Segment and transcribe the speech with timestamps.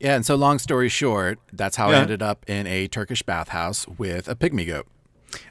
[0.00, 3.86] Yeah, and so long story short, that's how I ended up in a Turkish bathhouse
[3.88, 4.86] with a pygmy goat.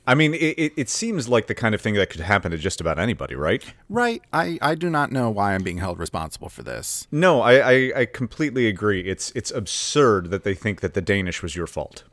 [0.07, 2.57] I mean, it, it, it seems like the kind of thing that could happen to
[2.57, 3.63] just about anybody, right?
[3.89, 4.23] Right.
[4.33, 7.07] I, I do not know why I'm being held responsible for this.
[7.11, 9.01] No, I, I, I completely agree.
[9.01, 12.05] It's it's absurd that they think that the Danish was your fault.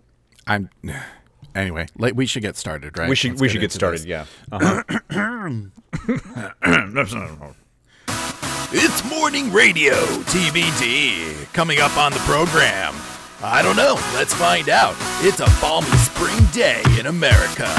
[0.47, 0.69] I'm
[1.55, 1.87] anyway.
[1.97, 3.09] Like we should get started, right?
[3.09, 4.01] We should Let's we should get started.
[4.01, 4.07] this.
[4.07, 4.27] Yeah.
[4.53, 4.83] Uh-huh.
[8.77, 9.95] It's morning radio,
[10.35, 11.53] TBD.
[11.53, 12.93] Coming up on the program.
[13.41, 13.95] I don't know.
[14.15, 14.97] Let's find out.
[15.21, 17.73] It's a balmy spring day in America.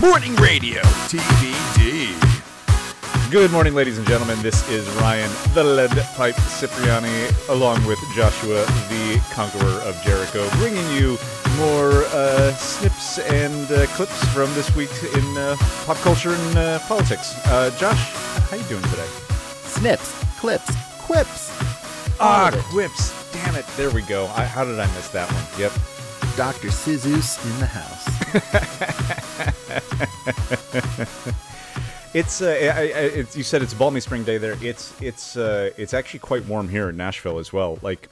[0.00, 2.10] Morning radio, TBD.
[3.30, 4.42] Good morning, ladies and gentlemen.
[4.42, 10.90] This is Ryan, the Lead Pipe Cipriani, along with Joshua, the Conqueror of Jericho, bringing
[10.90, 11.18] you
[11.56, 15.54] more uh, snips and uh, clips from this week in uh,
[15.86, 17.32] pop culture and uh, politics.
[17.46, 18.10] Uh, Josh,
[18.50, 19.06] how you doing today?
[19.62, 21.56] Snips, clips, quips.
[22.18, 23.32] Ah, quips.
[23.32, 23.64] Damn it.
[23.76, 24.26] There we go.
[24.34, 25.44] I, how did I miss that one?
[25.56, 25.70] Yep.
[26.36, 26.66] Dr.
[26.66, 28.08] Sizus in the house.
[32.14, 34.58] It's, uh, I, I, it's you said it's a balmy spring day there.
[34.60, 37.78] It's it's uh, it's actually quite warm here in Nashville as well.
[37.80, 38.10] Like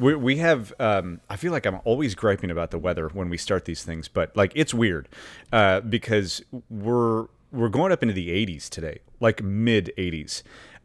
[0.00, 3.36] we we have um, I feel like I'm always griping about the weather when we
[3.36, 5.06] start these things, but like it's weird
[5.52, 10.42] uh, because we're we're going up into the 80s today, like mid 80s.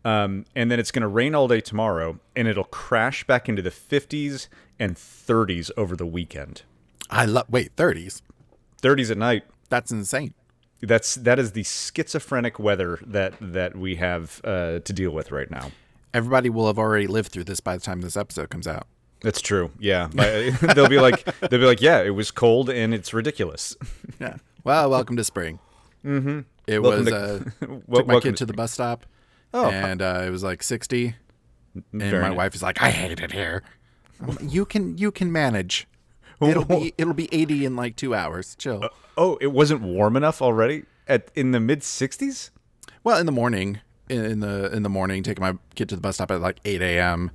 [0.07, 3.61] Um, and then it's going to rain all day tomorrow, and it'll crash back into
[3.61, 4.47] the 50s
[4.79, 6.61] and 30s over the weekend.
[7.09, 7.47] I love.
[7.49, 8.21] Wait, 30s.
[8.81, 9.43] 30s at night.
[9.69, 10.33] That's insane.
[10.81, 15.49] That's that is the schizophrenic weather that that we have uh, to deal with right
[15.49, 15.71] now.
[16.13, 18.85] Everybody will have already lived through this by the time this episode comes out.
[19.21, 19.71] That's true.
[19.79, 20.07] Yeah,
[20.75, 23.75] they'll be like they'll be like, yeah, it was cold and it's ridiculous.
[24.19, 24.35] Yeah.
[24.63, 25.57] Well, welcome to spring.
[26.05, 26.41] Mm-hmm.
[26.67, 27.13] It Welcome was.
[27.13, 29.05] to- uh, took my welcome kid to the bus stop.
[29.53, 29.69] Oh.
[29.69, 31.15] And uh, it was like 60.
[31.75, 32.37] And Very my nice.
[32.37, 33.63] wife is like, I hate it here.
[34.21, 35.87] I'm you can you can manage.
[36.41, 38.55] It'll be it'll be 80 in like two hours.
[38.55, 38.87] Chill.
[39.17, 42.51] Oh, it wasn't warm enough already at in the mid 60s.
[43.03, 43.79] Well, in the morning,
[44.09, 46.59] in, in the in the morning, taking my kid to the bus stop at like
[46.63, 47.31] 8 a.m.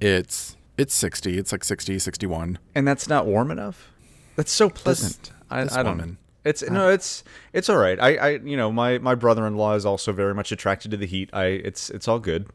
[0.00, 1.38] It's it's 60.
[1.38, 2.58] It's like 60, 61.
[2.74, 3.90] and that's not warm enough.
[4.36, 5.32] That's so pleasant.
[5.50, 5.98] I, this I don't.
[5.98, 6.18] woman.
[6.44, 8.00] It's uh, no, it's it's all right.
[8.00, 11.30] I, I you know my my brother-in-law is also very much attracted to the heat.
[11.32, 12.46] I it's it's all good.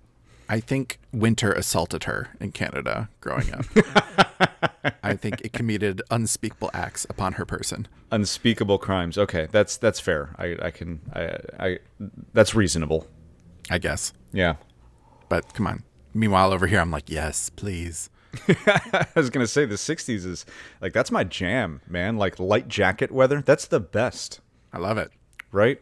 [0.48, 3.66] I think winter assaulted her in Canada growing up.
[5.04, 7.88] I think it committed unspeakable acts upon her person.
[8.12, 9.18] Unspeakable crimes.
[9.18, 10.36] Okay, that's that's fair.
[10.38, 11.80] I I can I I
[12.34, 13.08] that's reasonable.
[13.70, 14.14] I guess.
[14.32, 14.56] Yeah.
[15.30, 15.84] But come on.
[16.14, 18.10] Meanwhile, over here, I'm like, yes, please.
[18.68, 20.46] I was gonna say the '60s is
[20.82, 22.18] like that's my jam, man.
[22.18, 24.40] Like light jacket weather, that's the best,
[24.74, 25.12] I love it.
[25.52, 25.82] right?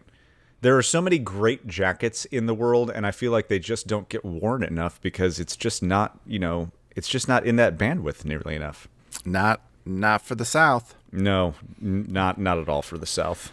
[0.61, 3.85] There are so many great jackets in the world, and I feel like they just
[3.85, 7.77] don't get worn enough because it's just not, you know, it's just not in that
[7.77, 8.87] bandwidth nearly enough.
[9.25, 10.95] Not not for the South.
[11.11, 13.51] No, n- not not at all for the South.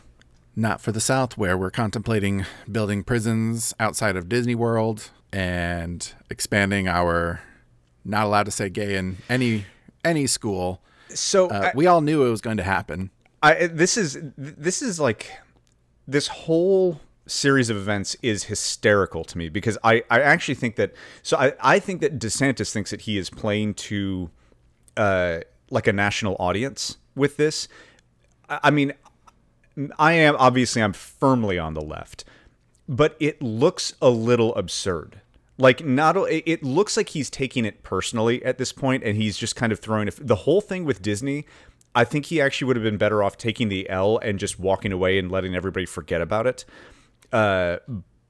[0.54, 6.86] Not for the South, where we're contemplating building prisons outside of Disney World and expanding
[6.86, 7.40] our
[8.04, 9.66] not allowed to say gay in any
[10.04, 10.80] any school.
[11.10, 13.10] So Uh, we all knew it was going to happen.
[13.42, 15.30] I this is this is like
[16.06, 20.92] this whole series of events is hysterical to me because I, I actually think that
[21.22, 24.30] so I, I think that DeSantis thinks that he is playing to
[24.96, 25.40] uh
[25.70, 27.68] like a national audience with this.
[28.48, 28.92] I, I mean
[29.98, 32.24] I am obviously I'm firmly on the left,
[32.88, 35.20] but it looks a little absurd.
[35.60, 39.56] Like not it looks like he's taking it personally at this point, and he's just
[39.56, 41.46] kind of throwing a, the whole thing with Disney.
[41.94, 44.90] I think he actually would have been better off taking the L and just walking
[44.90, 46.64] away and letting everybody forget about it.
[47.32, 47.78] Uh,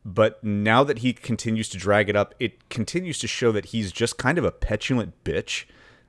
[0.04, 3.92] but now that he continues to drag it up, it continues to show that he's
[3.92, 5.66] just kind of a petulant bitch.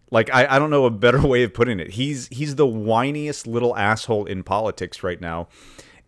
[0.09, 1.91] Like I, I don't know a better way of putting it.
[1.91, 5.49] He's he's the whiniest little asshole in politics right now.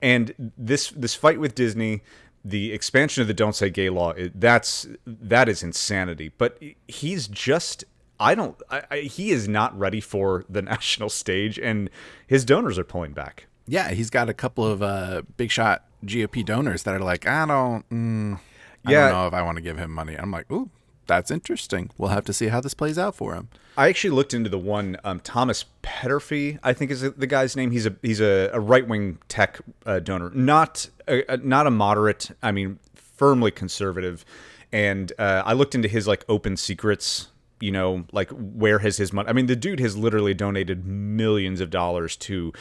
[0.02, 2.02] And this this fight with Disney,
[2.46, 6.32] the expansion of the Don't Say Gay law that's that is insanity.
[6.38, 7.84] But he's just
[8.20, 11.90] I don't I, I, he is not ready for the national stage, and
[12.28, 13.48] his donors are pulling back.
[13.68, 17.46] Yeah, he's got a couple of uh, big shot GOP donors that are like, I
[17.46, 18.40] don't, mm,
[18.86, 19.08] I Yeah.
[19.08, 20.16] don't know if I want to give him money.
[20.16, 20.70] I'm like, ooh,
[21.08, 21.90] that's interesting.
[21.98, 23.50] We'll have to see how this plays out for him.
[23.78, 27.72] I actually looked into the one um, Thomas Peterffy, I think is the guy's name.
[27.72, 31.72] He's a he's a, a right wing tech uh, donor, not a, a- not a
[31.72, 32.32] moderate.
[32.44, 34.24] I mean, firmly conservative.
[34.72, 37.28] And uh, I looked into his like open secrets.
[37.60, 39.30] You know, like where has his money?
[39.30, 42.52] I mean, the dude has literally donated millions of dollars to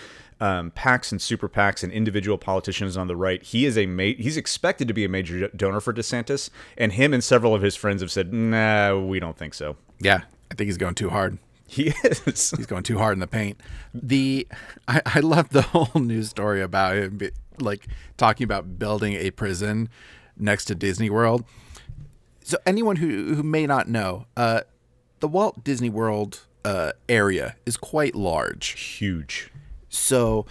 [0.42, 3.40] um, PACs and super PACs and individual politicians on the right.
[3.40, 7.14] He is a ma- he's expected to be a major donor for DeSantis, and him
[7.14, 10.22] and several of his friends have said, "Nah, we don't think so." Yeah.
[10.50, 11.38] I think he's going too hard.
[11.64, 12.50] He is.
[12.50, 13.60] He's going too hard in the paint.
[13.94, 14.48] The
[14.88, 17.20] I, I love the whole news story about him,
[17.60, 17.86] like
[18.16, 19.88] talking about building a prison
[20.36, 21.44] next to Disney World.
[22.42, 24.62] So anyone who who may not know, uh,
[25.20, 28.70] the Walt Disney World uh, area is quite large.
[28.98, 29.51] Huge.
[29.92, 30.46] So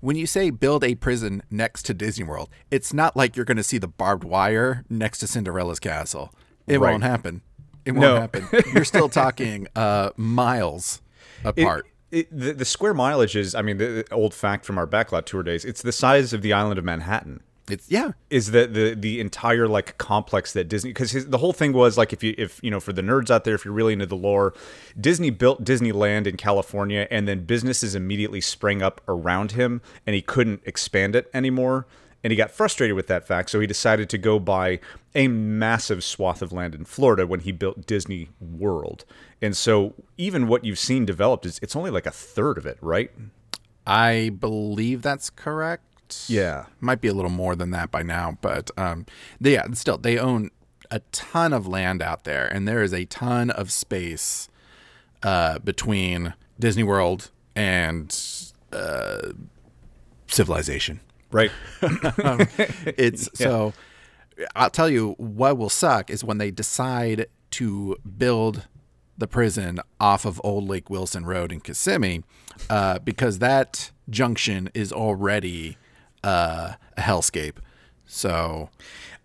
[0.00, 3.56] when you say build a prison next to Disney World, it's not like you're going
[3.56, 6.32] to see the barbed wire next to Cinderella's castle.
[6.66, 6.90] It Right.
[6.92, 7.42] won't happen.
[7.84, 8.20] It won't No.
[8.20, 8.48] happen.
[8.74, 11.00] You're still talking uh, miles
[11.44, 11.86] It- apart.
[12.10, 15.26] It, the, the square mileage is, I mean, the, the old fact from our backlot
[15.26, 17.40] tour days, it's the size of the island of Manhattan.
[17.72, 18.12] It's yeah.
[18.28, 22.12] is that the the entire like complex that Disney because the whole thing was like
[22.12, 24.16] if you if you know for the nerds out there if you're really into the
[24.16, 24.54] lore,
[25.00, 30.22] Disney built Disneyland in California and then businesses immediately sprang up around him and he
[30.22, 31.86] couldn't expand it anymore
[32.22, 34.78] and he got frustrated with that fact so he decided to go buy
[35.14, 39.04] a massive swath of land in Florida when he built Disney World.
[39.42, 42.78] And so even what you've seen developed is it's only like a third of it,
[42.80, 43.10] right?
[43.86, 45.84] I believe that's correct.
[46.28, 46.66] Yeah.
[46.80, 49.06] might be a little more than that by now, but um,
[49.40, 50.50] they, yeah, still they own
[50.90, 54.48] a ton of land out there, and there is a ton of space
[55.22, 58.16] uh, between Disney World and
[58.72, 59.30] uh,
[60.26, 61.00] civilization.
[61.30, 61.50] Right.
[62.96, 63.72] It's so.
[64.56, 68.66] I'll tell you what will suck is when they decide to build
[69.18, 72.22] the prison off of Old Lake Wilson Road in Kissimmee,
[72.70, 75.76] uh, because that junction is already
[76.24, 77.56] uh, a hellscape.
[78.06, 78.70] So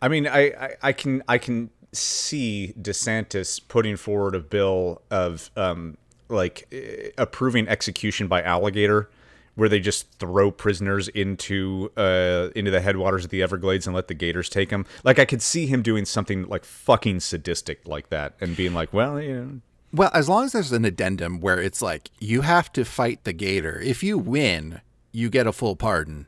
[0.02, 5.50] I mean, I, I, I can I can see DeSantis putting forward a bill of
[5.56, 5.98] um,
[6.30, 9.10] like eh, approving execution by alligator,
[9.56, 14.08] where they just throw prisoners into uh, into the headwaters of the Everglades and let
[14.08, 14.86] the gators take them.
[15.04, 18.94] Like I could see him doing something like fucking sadistic like that and being like,
[18.94, 19.62] well, you know,
[19.94, 23.34] Well, as long as there's an addendum where it's like you have to fight the
[23.34, 23.80] gator.
[23.80, 24.82] If you win,
[25.12, 26.28] you get a full pardon.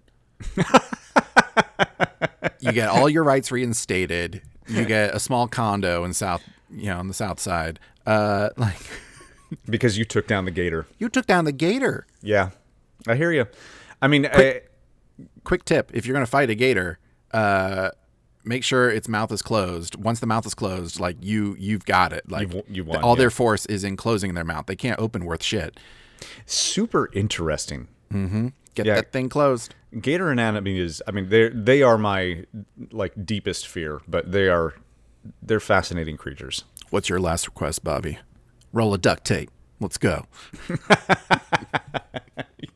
[2.59, 4.41] You get all your rights reinstated.
[4.67, 7.79] You get a small condo in South, you know, on the South Side.
[8.05, 8.77] Uh, like
[9.69, 10.87] because you took down the gator.
[10.99, 12.05] you took down the gator.
[12.21, 12.49] Yeah,
[13.07, 13.45] I hear you.
[14.01, 14.61] I mean, I,
[15.43, 16.99] Quick tip: if you're gonna fight a gator,
[17.31, 17.89] uh,
[18.43, 19.95] make sure its mouth is closed.
[19.95, 22.29] Once the mouth is closed, like you, you've got it.
[22.29, 23.19] Like You've- you've won, all yeah.
[23.21, 24.67] their force is in closing their mouth.
[24.67, 25.79] They can't open worth shit.
[26.45, 27.87] super interesting.
[28.77, 28.95] Get Yeah.
[28.95, 29.73] that thing closed.
[29.99, 32.45] Gator anatomy is I mean they they are my
[32.91, 34.75] like deepest fear, but they are
[35.41, 36.63] they're fascinating creatures.
[36.91, 38.19] What's your last request, Bobby?
[38.71, 39.49] Roll a duct tape.
[39.79, 40.25] Let's go.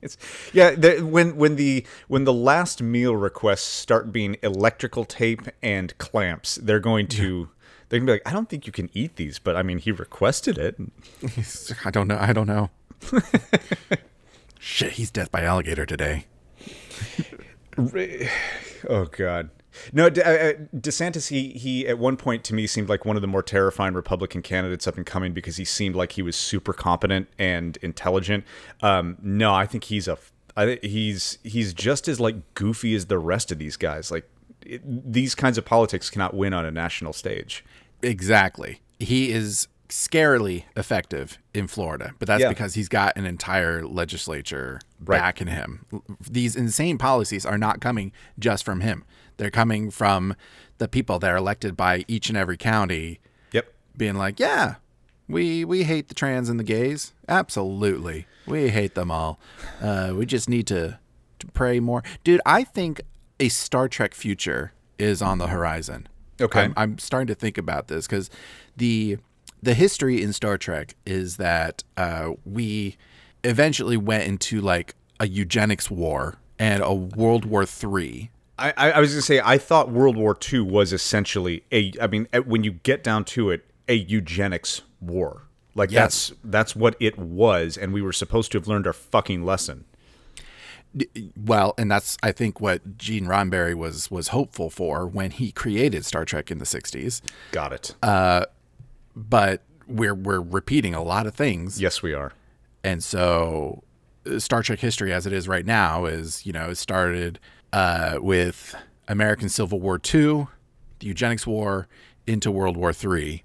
[0.02, 0.18] It's,
[0.52, 5.96] yeah, the, when when the when the last meal requests start being electrical tape and
[6.00, 7.50] clamps, they're going to
[7.90, 9.92] they're gonna be like, I don't think you can eat these, but I mean he
[9.92, 10.78] requested it.
[11.86, 12.18] I don't know.
[12.20, 12.72] I don't know.
[14.64, 16.28] Shit, he's death by alligator today.
[18.88, 19.50] Oh God.
[19.92, 20.10] No, uh,
[20.76, 21.30] DeSantis.
[21.30, 24.42] He he at one point to me seemed like one of the more terrifying Republican
[24.42, 28.44] candidates up and coming because he seemed like he was super competent and intelligent.
[28.82, 30.18] Um, no, I think he's a.
[30.56, 34.12] I think he's he's just as like goofy as the rest of these guys.
[34.12, 34.30] Like
[34.66, 37.64] it, these kinds of politics cannot win on a national stage.
[38.04, 38.82] Exactly.
[39.00, 42.50] He is scarily effective in Florida, but that's Yeah.
[42.50, 45.18] because he's got an entire legislature Right.
[45.20, 45.86] backing him.
[46.30, 49.04] These insane policies are not coming just from him.
[49.38, 50.36] They're coming from
[50.78, 53.20] the people that are elected by each and every county
[53.52, 53.74] Yep.
[53.98, 54.76] being like, "Yeah,
[55.28, 57.14] we we hate the trans and the gays.
[57.28, 59.40] Absolutely, we hate them all.
[59.82, 61.00] Uh, we just need to
[61.40, 62.40] to pray more, dude.
[62.46, 63.02] I think
[63.40, 66.08] a Star Trek future is on the horizon.
[66.40, 66.62] Okay.
[66.62, 68.30] I'm, I'm starting to think about this because
[68.78, 69.18] the
[69.64, 72.98] the history in Star Trek is that uh, we
[73.44, 78.32] eventually went into like a eugenics war and a World War Three.
[78.58, 81.92] I, I was gonna say I thought World War II was essentially a.
[82.00, 85.44] I mean, uh, when you get down to it, a eugenics war.
[85.74, 86.30] Like Yes.
[86.30, 89.86] that's that's what it was, and we were supposed to have learned our fucking lesson.
[91.38, 96.06] Well, and that's I think what Gene Roddenberry was was hopeful for when he created
[96.06, 97.22] Star Trek in the '60s.
[97.52, 97.96] Got it.
[99.16, 102.32] But we're we're repeating a lot of things, yes, we are.
[102.84, 103.84] and so
[104.26, 107.40] uh, Star Trek history, as it is right now, is you know it started
[107.74, 108.74] uh, with
[109.08, 110.48] American Civil War II,
[111.00, 111.88] the Eugenics War,
[112.26, 113.44] into World War III.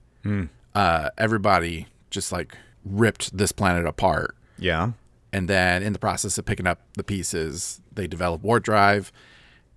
[0.75, 4.37] Uh, everybody just like ripped this planet apart.
[4.59, 4.93] Yeah.
[5.33, 9.11] and then in the process of picking up the pieces, they develop warp drive.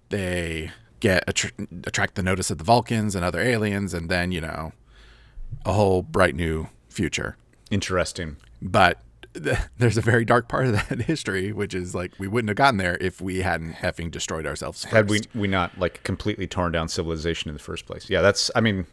[0.10, 4.42] They get attr- attract the notice of the Vulcans and other aliens, and then you
[4.42, 4.72] know,
[5.66, 7.38] a whole bright new future.
[7.72, 8.38] Interesting.
[8.62, 9.02] But
[9.34, 12.58] th- there's a very dark part of that history, which is like we wouldn't have
[12.58, 14.84] gotten there if we hadn't effing destroyed ourselves.
[14.84, 14.94] First.
[14.94, 18.10] Had we we not like completely torn down civilization in the first place?
[18.10, 18.52] Yeah, that's.
[18.56, 18.86] I mean,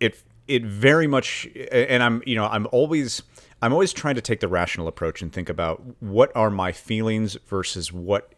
[0.00, 1.48] it it very much.
[1.70, 3.22] And I'm you know I'm always
[3.62, 7.36] I'm always trying to take the rational approach and think about what are my feelings
[7.46, 8.32] versus what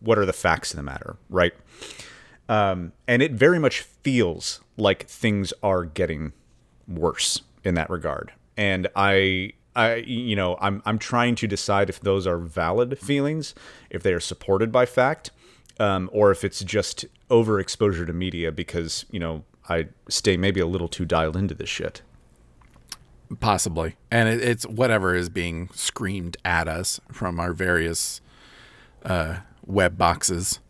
[0.00, 1.52] what are the facts of the matter, right?
[2.48, 6.32] Um, and it very much feels like things are getting
[6.98, 8.32] worse in that regard.
[8.56, 13.54] And I, I, you know, I'm I'm trying to decide if those are valid feelings,
[13.90, 15.30] if they are supported by fact,
[15.80, 20.66] um, or if it's just overexposure to media because you know I stay maybe a
[20.66, 22.02] little too dialed into this shit.
[23.40, 23.96] Possibly.
[24.10, 28.20] And it, it's whatever is being screamed at us from our various
[29.04, 30.60] uh, web boxes.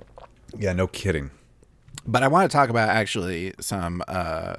[0.56, 1.30] Yeah, no kidding.
[2.06, 4.56] But I want to talk about actually some uh,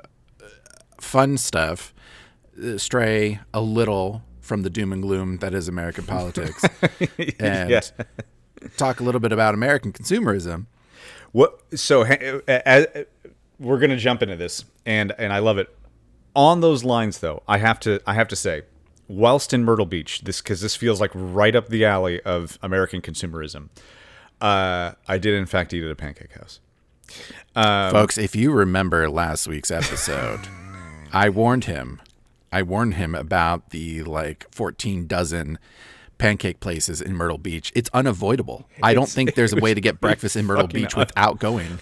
[1.04, 1.94] fun stuff,
[2.64, 6.64] uh, stray a little from the doom and gloom that is American politics,
[7.40, 7.82] and Yeah.
[8.78, 10.66] talk a little bit about American consumerism.
[11.32, 11.60] What?
[11.76, 12.88] So as,
[13.60, 15.68] we're gonna jump into this, and and I love it.
[16.36, 18.64] On those lines, though, I have to I have to say,
[19.08, 23.02] whilst in Myrtle Beach, this because this feels like right up the alley of American
[23.02, 23.70] consumerism.
[24.42, 26.60] Uh, I did in fact eat at a pancake house.
[27.56, 30.40] Folks, if you remember last week's episode,
[31.14, 32.02] I warned him.
[32.52, 35.60] I warned him about the like 14 dozen
[36.18, 37.72] pancake places in Myrtle Beach.
[37.76, 38.68] It's unavoidable.
[38.82, 41.80] I don't think there's a way to get breakfast in Myrtle Beach without going.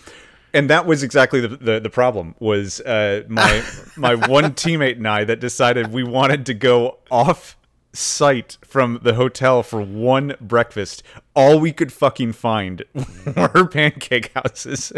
[0.54, 3.64] and that was exactly the, the, the problem was uh, my
[3.96, 7.58] my one teammate and I that decided we wanted to go off
[7.94, 11.04] site from the hotel for one breakfast.
[11.36, 12.84] All we could fucking find
[13.36, 14.94] were pancake houses.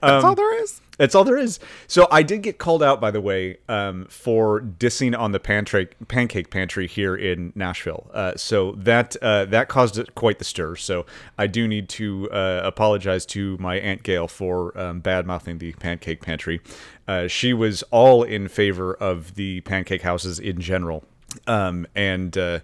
[0.00, 0.80] That's all there is.
[0.98, 1.58] That's all there is.
[1.86, 5.88] So I did get called out, by the way, um, for dissing on the pantry,
[6.06, 8.10] pancake pantry here in Nashville.
[8.12, 10.76] Uh, so that uh, that caused quite the stir.
[10.76, 11.06] So
[11.38, 15.72] I do need to uh, apologize to my aunt Gail for um, bad mouthing the
[15.72, 16.60] pancake pantry.
[17.08, 21.04] Uh, she was all in favor of the pancake houses in general,
[21.46, 22.60] um, and uh,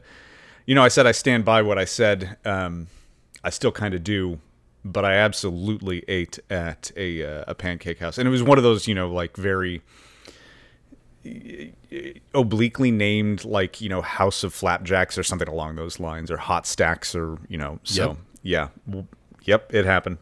[0.66, 2.36] you know I said I stand by what I said.
[2.44, 2.88] Um,
[3.42, 4.38] I still kind of do
[4.92, 8.64] but I absolutely ate at a uh, a pancake house, and it was one of
[8.64, 9.82] those you know like very
[12.34, 16.66] obliquely named like you know House of Flapjacks or something along those lines, or Hot
[16.66, 18.68] Stacks, or you know so Yep.
[18.86, 19.02] yeah,
[19.44, 20.18] yep, it happened.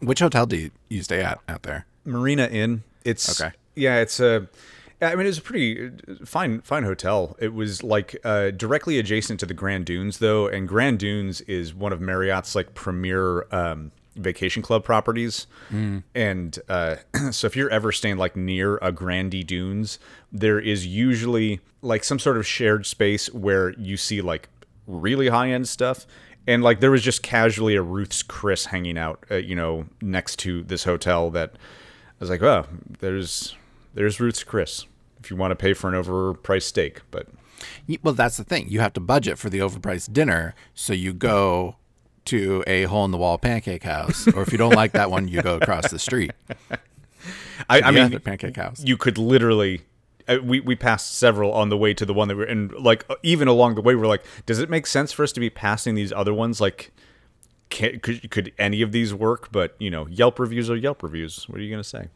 [0.00, 1.86] Which hotel do you, you stay at out there?
[2.04, 2.82] Marina Inn.
[3.04, 3.52] It's Okay.
[3.74, 4.48] Yeah, it's a.
[5.02, 7.36] I mean, it was a pretty uh, fine, fine hotel.
[7.40, 11.74] It was like uh, directly adjacent to the Grand Dunes, though, and Grand Dunes is
[11.74, 15.48] one of Marriott's like premier um, vacation club properties.
[16.14, 16.96] And uh,
[17.32, 19.98] so, if you're ever staying like near a Grandy Dunes,
[20.30, 24.48] there is usually like some sort of shared space where you see like
[24.86, 26.06] really high end stuff.
[26.46, 30.38] And like there was just casually a Ruth's Chris hanging out, uh, you know, next
[30.40, 32.66] to this hotel that I was like, oh,
[33.00, 33.56] there's
[33.94, 34.86] there's Ruth's Chris
[35.22, 37.00] if you want to pay for an overpriced steak.
[37.10, 37.28] But
[38.02, 38.68] Well, that's the thing.
[38.68, 41.76] You have to budget for the overpriced dinner, so you go
[42.26, 45.28] to a hole in the wall pancake house, or if you don't like that one,
[45.28, 46.30] you go across the street.
[47.68, 48.82] I, I mean, pancake house.
[48.84, 49.82] you could literally.
[50.28, 53.04] uh, We, we passed several on the way to the one that we're and like
[53.08, 55.50] uh, even along the way we're like does it make sense for us to be
[55.50, 56.92] passing these other ones like
[57.70, 61.48] can, could could any of these work but you know Yelp reviews are Yelp reviews
[61.48, 62.06] what are you gonna say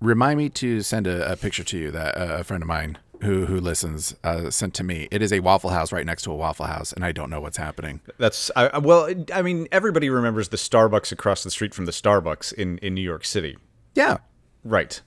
[0.00, 2.98] Remind me to send a, a picture to you that uh, a friend of mine
[3.22, 5.08] who who listens uh, sent to me.
[5.10, 7.40] It is a Waffle House right next to a Waffle House, and I don't know
[7.40, 8.00] what's happening.
[8.18, 12.52] That's I, well, I mean, everybody remembers the Starbucks across the street from the Starbucks
[12.54, 13.58] in in New York City,
[13.94, 14.18] Yeah,
[14.64, 15.00] right?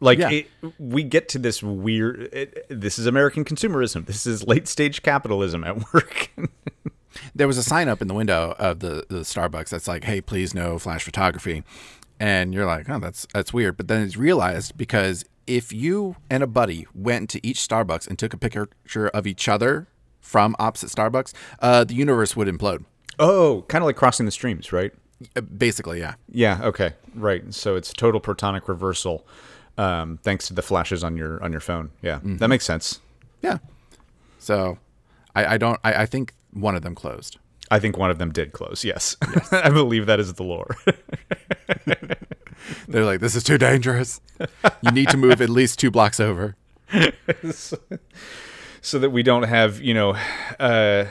[0.00, 0.30] Like Yeah.
[0.30, 0.46] it,
[0.78, 2.28] we get to this weird.
[2.32, 4.04] It, this is American consumerism.
[4.06, 6.30] This is late stage capitalism at work.
[7.34, 10.20] there was a sign up in the window of the, the Starbucks that's like, "Hey,
[10.20, 11.64] please no flash photography,"
[12.20, 16.42] and you're like, "Oh, that's that's weird." But then it's realized because if you and
[16.42, 18.68] a buddy went to each Starbucks and took a picture
[19.14, 19.88] of each other
[20.20, 22.84] from opposite Starbucks, uh, the universe would implode.
[23.18, 24.92] oh, kind of like crossing the streams, right?
[25.36, 26.14] Uh, Basically, yeah.
[26.30, 26.60] Yeah.
[26.62, 26.92] Okay.
[27.14, 27.52] Right.
[27.54, 29.26] So it's total protonic reversal,
[29.76, 31.90] um, thanks to the flashes on your on your phone.
[32.02, 33.00] Yeah, that makes sense.
[33.42, 33.58] Yeah.
[34.38, 34.78] So,
[35.34, 35.80] I, I don't.
[35.82, 37.38] I, I think one of them closed.
[37.70, 38.84] I think one of them did close.
[38.84, 39.16] Yes,
[39.52, 40.76] I believe that is the lore.
[42.88, 44.20] They're like, "This is too dangerous.
[44.82, 46.56] You need to move at least two blocks over."
[48.80, 50.16] so that we don't have you know
[50.58, 51.04] uh,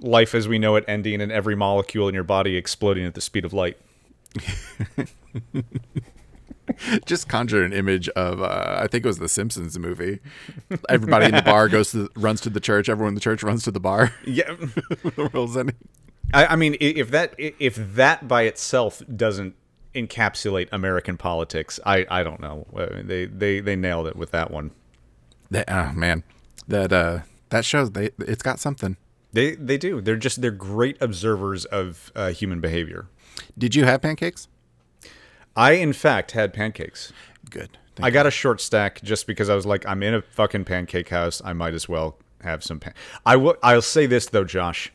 [0.00, 3.20] life as we know it ending and every molecule in your body exploding at the
[3.20, 3.76] speed of light
[7.04, 10.20] just conjure an image of uh, I think it was the Simpsons movie.
[10.88, 12.88] Everybody in the bar goes to the, runs to the church.
[12.88, 14.14] Everyone in the church runs to the bar.
[14.24, 15.76] Yeah, the world's ending.
[16.32, 19.54] I, I mean, if that if that by itself doesn't
[19.94, 22.66] encapsulate American politics, I, I don't know.
[22.72, 24.70] Mean, they they they nailed it with that one.
[25.50, 26.22] That, oh man,
[26.68, 27.20] that uh,
[27.50, 28.96] that shows they it's got something.
[29.32, 30.00] They they do.
[30.00, 33.06] They're just they're great observers of uh, human behavior.
[33.56, 34.48] Did you have pancakes?
[35.56, 37.12] I in fact had pancakes.
[37.48, 37.78] Good.
[38.02, 41.10] I got a short stack just because I was like, I'm in a fucking pancake
[41.10, 41.42] house.
[41.44, 42.80] I might as well have some.
[42.80, 42.94] Pan-
[43.26, 43.56] I will.
[43.62, 44.92] I'll say this though, Josh.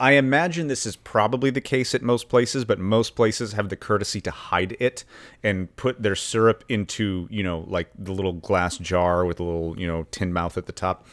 [0.00, 3.76] I imagine this is probably the case at most places, but most places have the
[3.76, 5.04] courtesy to hide it
[5.42, 9.78] and put their syrup into, you know, like the little glass jar with a little,
[9.78, 11.06] you know, tin mouth at the top.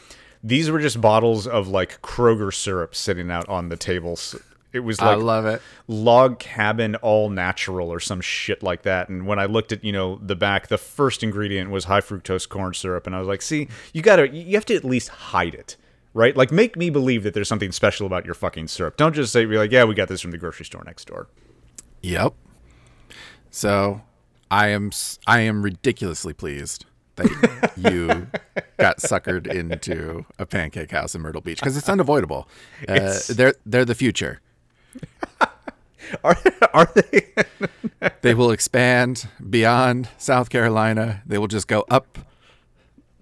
[0.43, 4.35] These were just bottles of like Kroger syrup sitting out on the tables.
[4.71, 5.61] It was like I love it.
[5.87, 9.93] log cabin all natural or some shit like that and when i looked at you
[9.93, 13.41] know the back the first ingredient was high fructose corn syrup and i was like
[13.41, 15.77] see you gotta you have to at least hide it
[16.15, 19.31] right like make me believe that there's something special about your fucking syrup don't just
[19.31, 21.27] say be like yeah we got this from the grocery store next door
[22.01, 22.33] Yep.
[23.49, 24.01] So,
[24.51, 24.91] I am
[25.25, 28.27] I am ridiculously pleased that you
[28.77, 32.47] got suckered into a pancake house in Myrtle Beach because it's unavoidable.
[32.87, 34.39] Uh, It's- they're they're the future.
[36.23, 36.37] are,
[36.73, 37.33] are they
[38.21, 41.23] They will expand beyond South Carolina.
[41.25, 42.19] They will just go up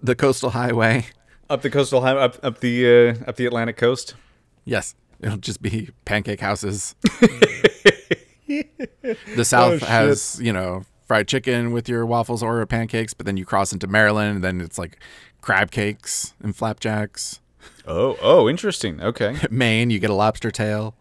[0.02, 1.06] the coastal highway.
[1.54, 4.14] Up the coastal highway up, up the uh, up the atlantic coast
[4.66, 6.94] Yes, it'll just be pancake houses.
[8.46, 9.88] the South shit.
[9.88, 13.86] has, you know, fried chicken with your waffles or pancakes, but then you cross into
[13.86, 14.98] Maryland, and then it's like
[15.42, 17.40] crab cakes and flapjacks.
[17.86, 20.94] oh oh interesting okay Maine, you get a lobster tail.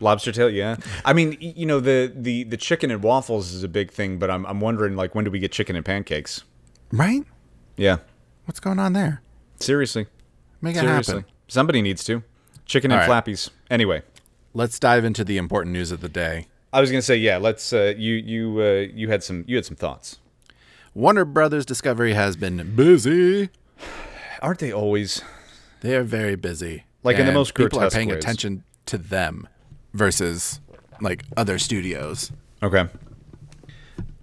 [0.00, 3.68] lobster tail yeah i mean you know the the the chicken and waffles is a
[3.68, 6.44] big thing but i'm, I'm wondering like when do we get chicken and pancakes
[6.90, 7.24] Right?
[7.76, 7.98] yeah
[8.46, 9.20] What's going on there?
[9.60, 10.06] Seriously
[10.62, 11.14] Make it Seriously.
[11.14, 11.30] happen.
[11.48, 12.22] Somebody needs to.
[12.66, 13.24] Chicken and All right.
[13.24, 13.50] flappies.
[13.70, 14.02] Anyway,
[14.52, 16.48] Let's dive into the important news of the day.
[16.72, 17.36] I was gonna say, yeah.
[17.38, 17.72] Let's.
[17.72, 20.18] Uh, you you uh, you had some you had some thoughts.
[20.92, 23.48] Warner Brothers Discovery has been busy.
[24.42, 25.22] Aren't they always?
[25.82, 26.84] They are very busy.
[27.02, 28.18] Like in the most people are paying ways.
[28.18, 29.48] attention to them
[29.94, 30.60] versus
[31.00, 32.32] like other studios.
[32.62, 32.86] Okay.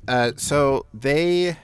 [0.07, 1.57] Uh, so they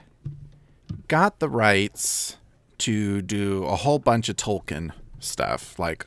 [1.08, 2.38] got the rights
[2.80, 6.06] to do a whole bunch of Tolkien stuff, like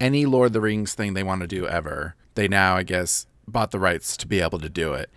[0.00, 2.14] any Lord of the Rings thing they want to do ever.
[2.34, 5.10] They now, I guess, bought the rights to be able to do it.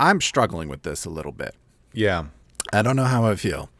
[0.00, 1.54] I'm struggling with this a little bit.
[1.92, 2.26] Yeah.
[2.72, 3.70] I don't know how I feel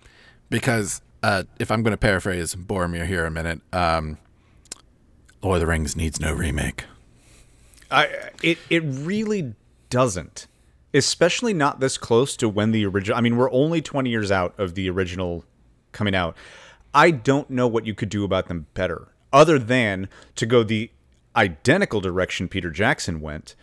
[0.50, 4.18] because uh, if I'm going to paraphrase Boromir here a minute, um,
[5.42, 6.84] Lord of the Rings needs no remake.
[7.90, 9.54] I it it really
[9.90, 10.46] doesn't.
[10.94, 13.16] Especially not this close to when the original.
[13.16, 15.44] I mean, we're only twenty years out of the original
[15.98, 16.36] coming out.
[16.94, 20.90] I don't know what you could do about them better, other than to go the
[21.36, 23.54] identical direction Peter Jackson went,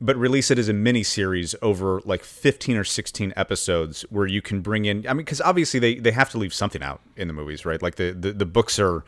[0.00, 4.40] but release it as a mini series over like 15 or 16 episodes where you
[4.40, 7.26] can bring in I mean cuz obviously they they have to leave something out in
[7.28, 7.82] the movies, right?
[7.82, 9.04] Like the the, the books are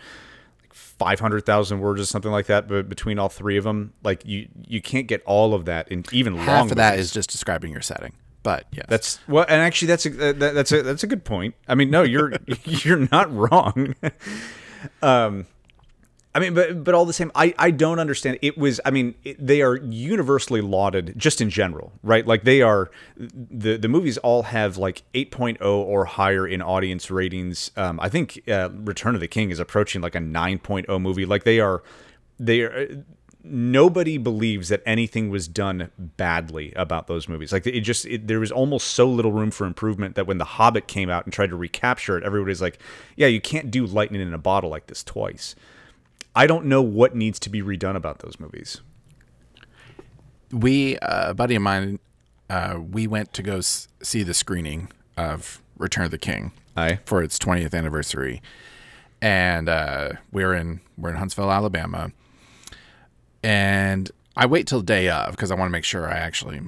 [0.62, 4.48] like 500,000 words or something like that but between all three of them, like you
[4.66, 7.72] you can't get all of that in even Half long of that is just describing
[7.72, 8.12] your setting.
[8.44, 8.84] But yes.
[8.88, 11.56] That's well, and actually, that's a that, that's a that's a good point.
[11.66, 13.96] I mean, no, you're you're not wrong.
[15.02, 15.46] um,
[16.34, 18.38] I mean, but but all the same, I I don't understand.
[18.42, 22.26] It was, I mean, it, they are universally lauded just in general, right?
[22.26, 27.70] Like they are the the movies all have like 8.0 or higher in audience ratings.
[27.78, 31.24] Um, I think uh, Return of the King is approaching like a 9.0 movie.
[31.24, 31.82] Like they are
[32.38, 33.04] they are
[33.46, 37.52] nobody believes that anything was done badly about those movies.
[37.52, 40.44] Like it just it, there was almost so little room for improvement that when The
[40.44, 42.78] Hobbit came out and tried to recapture it, everybody's like,
[43.16, 45.54] "Yeah, you can't do lightning in a bottle like this twice."
[46.34, 48.80] I don't know what needs to be redone about those movies.
[50.50, 51.98] we uh, a buddy of mine
[52.50, 56.98] uh, we went to go s- see the screening of return of the king Aye.
[57.04, 58.42] for its 20th anniversary
[59.22, 62.12] and uh, we're in we're in huntsville alabama
[63.44, 66.60] and i wait till day of because i want to make sure i actually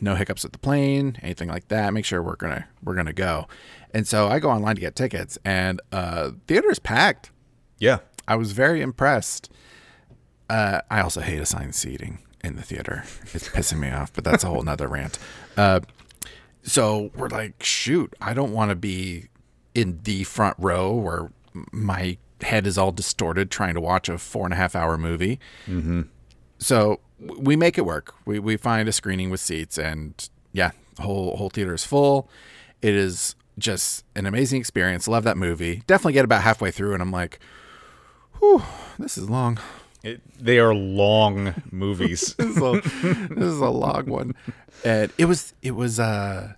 [0.00, 3.46] no hiccups at the plane anything like that make sure we're gonna we're gonna go
[3.94, 7.30] and so i go online to get tickets and uh theater's packed
[7.78, 7.98] Yeah.
[8.28, 9.50] I was very impressed.
[10.48, 13.02] Uh, I also hate assigned seating in the theater.
[13.34, 15.18] It's pissing me off, but that's a whole nother rant.
[15.56, 15.80] Uh,
[16.62, 19.26] so we're like, shoot, I don't want to be
[19.74, 21.32] in the front row where
[21.72, 25.40] my head is all distorted trying to watch a four and a half hour movie.
[25.66, 26.02] Mm-hmm.
[26.62, 28.14] So we make it work.
[28.24, 30.70] We, we find a screening with seats, and yeah,
[31.00, 32.28] whole whole theater is full.
[32.80, 35.06] It is just an amazing experience.
[35.08, 35.82] Love that movie.
[35.86, 37.38] Definitely get about halfway through, and I'm like,
[38.38, 38.62] whew,
[38.98, 39.58] this is long.
[40.02, 42.34] It, they are long movies.
[42.38, 42.80] This is a,
[43.28, 44.34] this is a long one.
[44.84, 46.54] And it was it was uh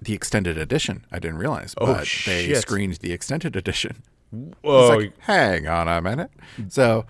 [0.00, 1.04] the extended edition.
[1.10, 4.02] I didn't realize, Oh, but they screened the extended edition.
[4.62, 6.30] Whoa, like, hang on a minute.
[6.68, 7.06] So,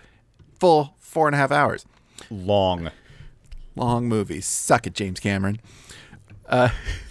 [0.58, 1.84] full four and a half hours.
[2.30, 2.90] Long.
[3.76, 4.40] Long movie.
[4.40, 5.60] Suck it, James Cameron.
[6.48, 6.68] Uh,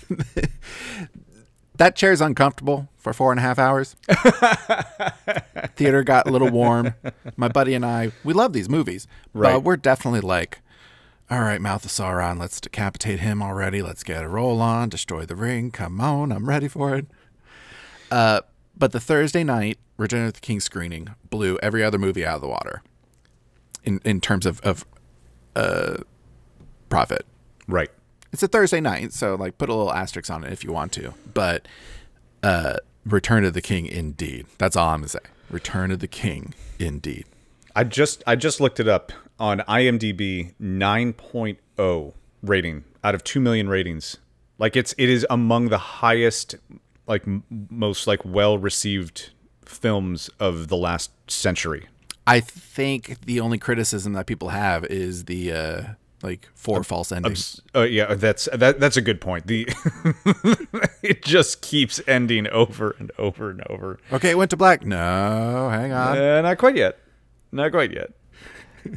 [1.77, 3.95] that chair's uncomfortable for four and a half hours.
[5.75, 6.93] Theater got a little warm.
[7.35, 9.53] My buddy and I, we love these movies, Right.
[9.53, 10.59] but we're definitely like,
[11.29, 13.81] all right, Mouth of Sauron, let's decapitate him already.
[13.81, 15.71] Let's get a roll on, destroy the ring.
[15.71, 17.07] Come on, I'm ready for it.
[18.11, 18.41] Uh,
[18.77, 22.41] but the Thursday night Return of the King screening blew every other movie out of
[22.41, 22.81] the water
[23.83, 24.85] in in terms of of
[25.55, 25.97] uh,
[26.89, 27.25] profit.
[27.67, 27.89] Right.
[28.31, 30.91] It's a Thursday night, so like put a little asterisk on it if you want
[30.93, 31.13] to.
[31.33, 31.67] But
[32.41, 34.47] uh, Return of the King, indeed.
[34.57, 35.19] That's all I'm gonna say.
[35.49, 37.25] Return of the King, indeed.
[37.75, 43.69] I just I just looked it up on IMDb 9.0 rating out of 2 million
[43.69, 44.17] ratings.
[44.57, 46.55] Like it's it is among the highest
[47.07, 49.31] like m- most like well received
[49.65, 51.87] films of the last century.
[52.25, 55.81] I think the only criticism that people have is the uh,
[56.21, 57.59] like four false endings.
[57.75, 59.47] Uh, yeah, that's that that's a good point.
[59.47, 59.67] The
[61.03, 63.99] it just keeps ending over and over and over.
[64.11, 64.85] okay, it went to black.
[64.85, 66.17] No, hang on.
[66.17, 66.97] Uh, not quite yet.
[67.51, 68.11] Not quite yet.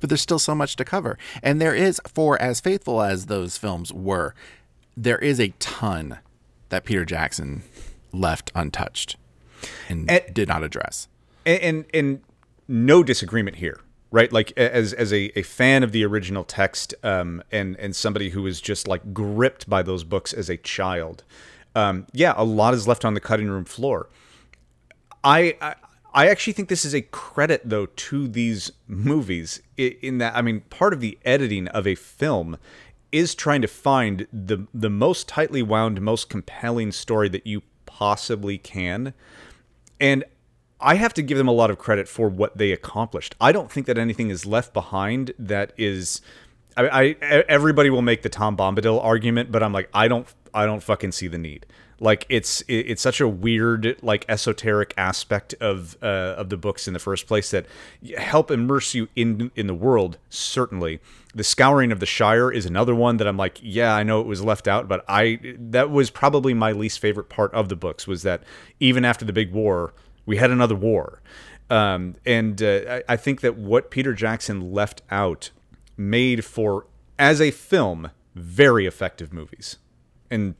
[0.00, 1.16] but there's still so much to cover.
[1.42, 4.34] And there is, for as faithful as those films were,
[4.96, 6.18] there is a ton
[6.70, 7.62] that Peter Jackson
[8.12, 9.16] left untouched
[9.88, 11.08] and, And- did not address.
[11.46, 12.20] and, and and
[12.70, 13.80] no disagreement here
[14.10, 14.32] right?
[14.32, 18.42] Like as as a, a fan of the original text um and and somebody who
[18.42, 21.22] was just like gripped by those books as a child
[21.74, 24.08] um yeah a lot is left on the cutting room floor.
[25.22, 25.74] I, I
[26.12, 30.62] I actually think this is a credit though to these movies in that I mean
[30.62, 32.56] part of the editing of a film
[33.12, 38.58] is trying to find the the most tightly wound most compelling story that you possibly
[38.58, 39.14] can.
[40.00, 40.24] And
[40.80, 43.34] I have to give them a lot of credit for what they accomplished.
[43.40, 46.20] I don't think that anything is left behind that is.
[46.76, 47.16] I, I
[47.48, 51.12] everybody will make the Tom Bombadil argument, but I'm like, I don't, I don't fucking
[51.12, 51.66] see the need.
[52.02, 56.94] Like it's it's such a weird, like esoteric aspect of uh, of the books in
[56.94, 57.66] the first place that
[58.16, 60.16] help immerse you in in the world.
[60.30, 61.00] Certainly,
[61.34, 64.26] the Scouring of the Shire is another one that I'm like, yeah, I know it
[64.26, 68.06] was left out, but I that was probably my least favorite part of the books
[68.06, 68.44] was that
[68.78, 69.92] even after the big war,
[70.30, 71.20] we had another war.
[71.70, 75.50] Um, and uh, I, I think that what Peter Jackson left out
[75.96, 76.86] made for,
[77.18, 79.78] as a film, very effective movies.
[80.30, 80.54] And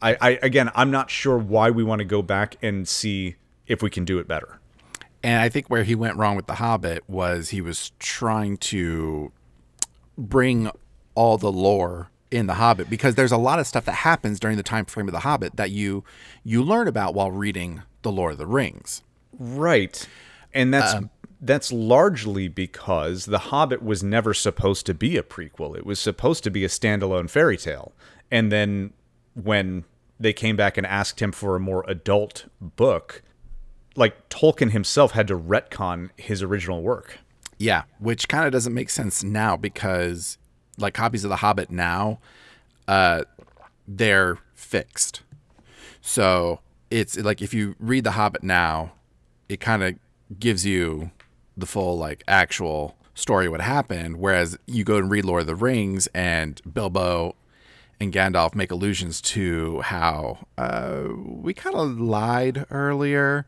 [0.00, 3.82] I, I again, I'm not sure why we want to go back and see if
[3.82, 4.60] we can do it better.
[5.22, 9.30] And I think where he went wrong with The Hobbit was he was trying to
[10.16, 10.70] bring
[11.14, 14.56] all the lore in The Hobbit because there's a lot of stuff that happens during
[14.56, 16.04] the time frame of The Hobbit that you
[16.44, 19.02] you learn about while reading The Lord of the Rings.
[19.38, 20.06] Right.
[20.52, 25.76] And that's um, that's largely because The Hobbit was never supposed to be a prequel.
[25.76, 27.92] It was supposed to be a standalone fairy tale.
[28.30, 28.92] And then
[29.34, 29.84] when
[30.18, 33.22] they came back and asked him for a more adult book,
[33.96, 37.18] like Tolkien himself had to retcon his original work.
[37.58, 40.38] Yeah, which kind of doesn't make sense now because
[40.80, 42.18] like copies of The Hobbit now,
[42.88, 43.24] uh,
[43.86, 45.22] they're fixed.
[46.00, 48.92] So it's like if you read The Hobbit now,
[49.48, 49.94] it kind of
[50.38, 51.10] gives you
[51.56, 54.16] the full like actual story of what happened.
[54.18, 57.34] Whereas you go and read Lord of the Rings and Bilbo
[58.00, 63.44] and Gandalf make allusions to how uh, we kind of lied earlier,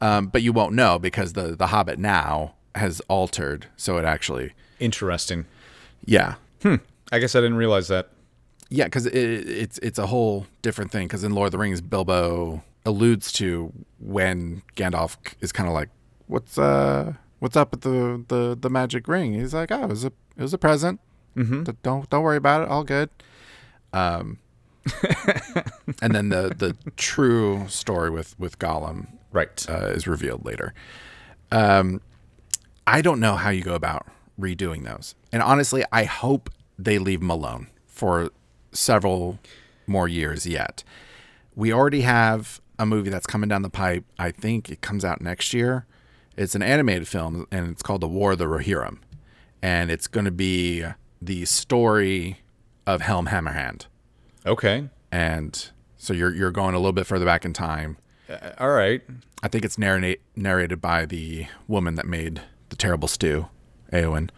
[0.00, 4.52] um, but you won't know because the the Hobbit now has altered, so it actually,
[4.78, 5.46] Interesting.
[6.04, 6.34] yeah,
[7.12, 8.10] I guess I didn't realize that.
[8.68, 11.06] yeah, because it, it's it's a whole different thing.
[11.06, 15.88] Because in Lord of the Rings, Bilbo alludes to when Gandalf is kind of like,
[16.26, 20.04] "What's uh, what's up with the the the magic ring?" He's like, "Oh, it was
[20.04, 21.00] a it was a present.
[21.36, 21.64] Mm-hmm.
[21.82, 22.68] Don't don't worry about it.
[22.68, 23.10] All good."
[23.92, 24.38] Um,
[26.02, 29.64] and then the the true story with with Gollum Right.
[29.68, 30.74] uh, is revealed later.
[31.52, 32.00] Um,
[32.86, 34.06] I don't know how you go about
[34.40, 38.30] redoing those, and honestly, I hope they leave them alone for
[38.72, 39.38] several
[39.86, 40.82] more years yet.
[41.54, 44.04] We already have a movie that's coming down the pipe.
[44.18, 45.86] I think it comes out next year.
[46.36, 48.98] It's an animated film, and it's called The War of the Rohirrim,
[49.62, 50.84] and it's going to be
[51.22, 52.40] the story
[52.86, 53.86] of Helm Hammerhand
[54.46, 54.88] okay.
[55.10, 57.98] and So you're you're going a little bit further back in time.
[58.28, 59.02] Uh, all right.
[59.42, 63.46] I think it's narrate, narrated by the woman that made the terrible stew,
[63.92, 64.30] Eowyn.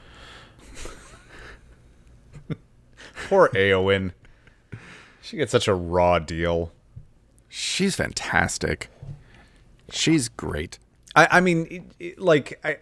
[3.27, 4.13] Poor Eowyn.
[5.21, 6.73] She gets such a raw deal.
[7.49, 8.89] She's fantastic.
[9.91, 10.79] She's great.
[11.15, 12.79] I, I mean, it, it, like I,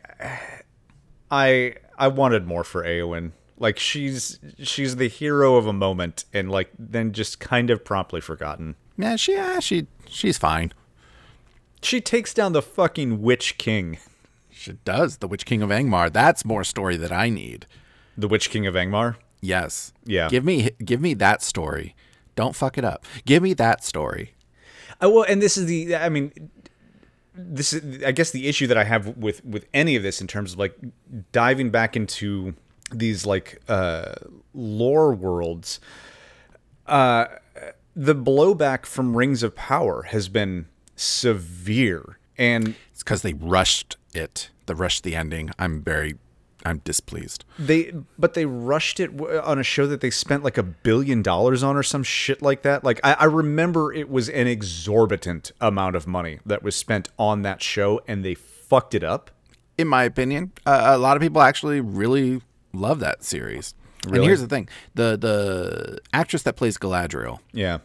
[1.31, 3.33] I, I wanted more for Eowyn.
[3.59, 8.21] Like she's she's the hero of a moment, and like then just kind of promptly
[8.21, 8.77] forgotten.
[8.99, 10.75] Yeah, she yeah, she she's fine.
[11.81, 13.99] She takes down the fucking Witch King.
[14.51, 15.19] She does.
[15.19, 16.13] The Witch King of Angmar.
[16.13, 17.67] That's more story that I need.
[18.17, 19.17] The Witch King of Angmar.
[19.41, 19.93] Yes.
[20.05, 20.29] Yeah.
[20.29, 21.95] Give me give me that story.
[22.35, 23.05] Don't fuck it up.
[23.25, 24.35] Give me that story.
[25.03, 25.97] Uh, well, and this is the.
[25.97, 26.51] I mean,
[27.35, 28.03] this is.
[28.05, 30.59] I guess the issue that I have with with any of this in terms of
[30.59, 30.79] like
[31.33, 32.55] diving back into
[32.93, 34.15] these like uh,
[34.55, 35.81] lore worlds.
[36.87, 37.27] Uh,
[37.95, 44.51] the blowback from Rings of Power has been severe, and It's because they rushed it.
[44.67, 45.51] They rushed the ending.
[45.59, 46.17] I'm very,
[46.67, 47.45] I'm displeased.
[47.59, 51.63] They, but they rushed it on a show that they spent like a billion dollars
[51.63, 52.83] on or some shit like that.
[52.85, 57.43] Like I, I remember it was an exorbitant amount of money that was spent on
[57.43, 59.31] that show, and they fucked it up.
[59.79, 62.41] In my opinion, uh, a lot of people actually really
[62.73, 63.75] love that series.
[64.07, 67.79] And here's the thing: the the actress that plays Galadriel, Yeah.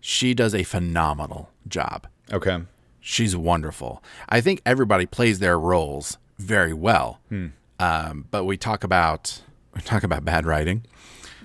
[0.00, 2.06] she does a phenomenal job.
[2.32, 2.58] Okay.
[3.00, 4.02] She's wonderful.
[4.28, 7.20] I think everybody plays their roles very well.
[7.78, 9.42] Um, but we talk about
[9.74, 10.84] we talk about bad writing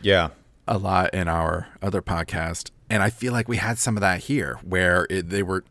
[0.01, 0.29] Yeah.
[0.67, 4.21] a lot in our other podcast, and I feel like we had some of that
[4.21, 5.63] here, where it, they were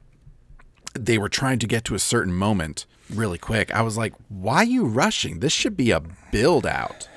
[0.95, 3.73] they were trying to get to a certain moment really quick.
[3.75, 5.41] I was like, "Why are you rushing?
[5.41, 7.09] This should be a build out.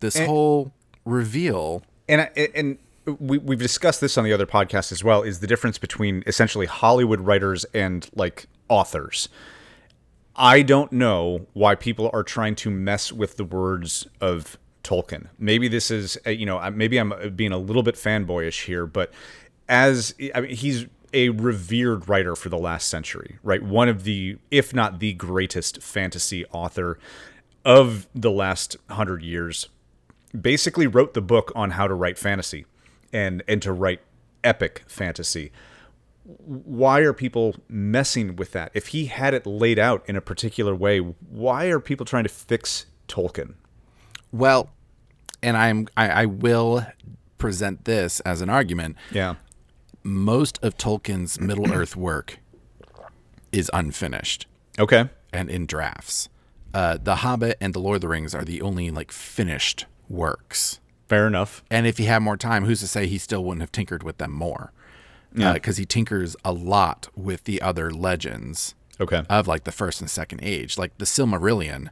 [0.00, 0.72] This whole
[1.04, 2.78] reveal." and I- and
[3.18, 6.66] we we've discussed this on the other podcast as well is the difference between essentially
[6.66, 9.28] Hollywood writers and like authors.
[10.38, 15.26] I don't know why people are trying to mess with the words of Tolkien.
[15.38, 18.86] Maybe this is uh, you know maybe I'm uh, being a little bit fanboyish here,
[18.86, 19.12] but
[19.68, 23.62] as I mean he's a revered writer for the last century, right?
[23.62, 26.98] One of the if not the greatest fantasy author
[27.64, 29.68] of the last 100 years
[30.38, 32.64] basically wrote the book on how to write fantasy
[33.12, 34.00] and and to write
[34.44, 35.50] epic fantasy
[36.36, 40.74] why are people messing with that if he had it laid out in a particular
[40.74, 43.54] way why are people trying to fix tolkien
[44.30, 44.68] Well,
[45.42, 46.86] and I'm I, I will
[47.38, 48.96] present this as an argument.
[49.10, 49.36] yeah
[50.02, 52.38] Most of Tolkien's Middle Earth work
[53.52, 54.46] is unfinished.
[54.78, 56.28] okay and in drafts.
[56.74, 60.80] Uh, the Hobbit and the Lord of the Rings are the only like finished works.
[61.06, 63.72] fair enough And if he had more time, who's to say he still wouldn't have
[63.72, 64.72] tinkered with them more?
[65.52, 70.10] Because he tinkers a lot with the other legends okay of like the first and
[70.10, 70.78] second age.
[70.78, 71.88] Like the Silmarillion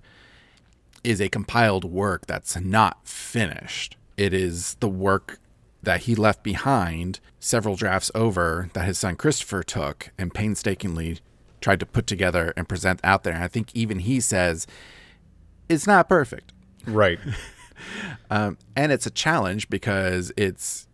[1.04, 3.96] is a compiled work that's not finished.
[4.16, 5.38] It is the work
[5.82, 11.20] that he left behind several drafts over that his son Christopher took and painstakingly
[11.60, 13.34] tried to put together and present out there.
[13.34, 14.66] And I think even he says
[15.68, 16.52] it's not perfect.
[16.86, 17.18] right
[18.30, 20.85] Um, and it's a challenge because it's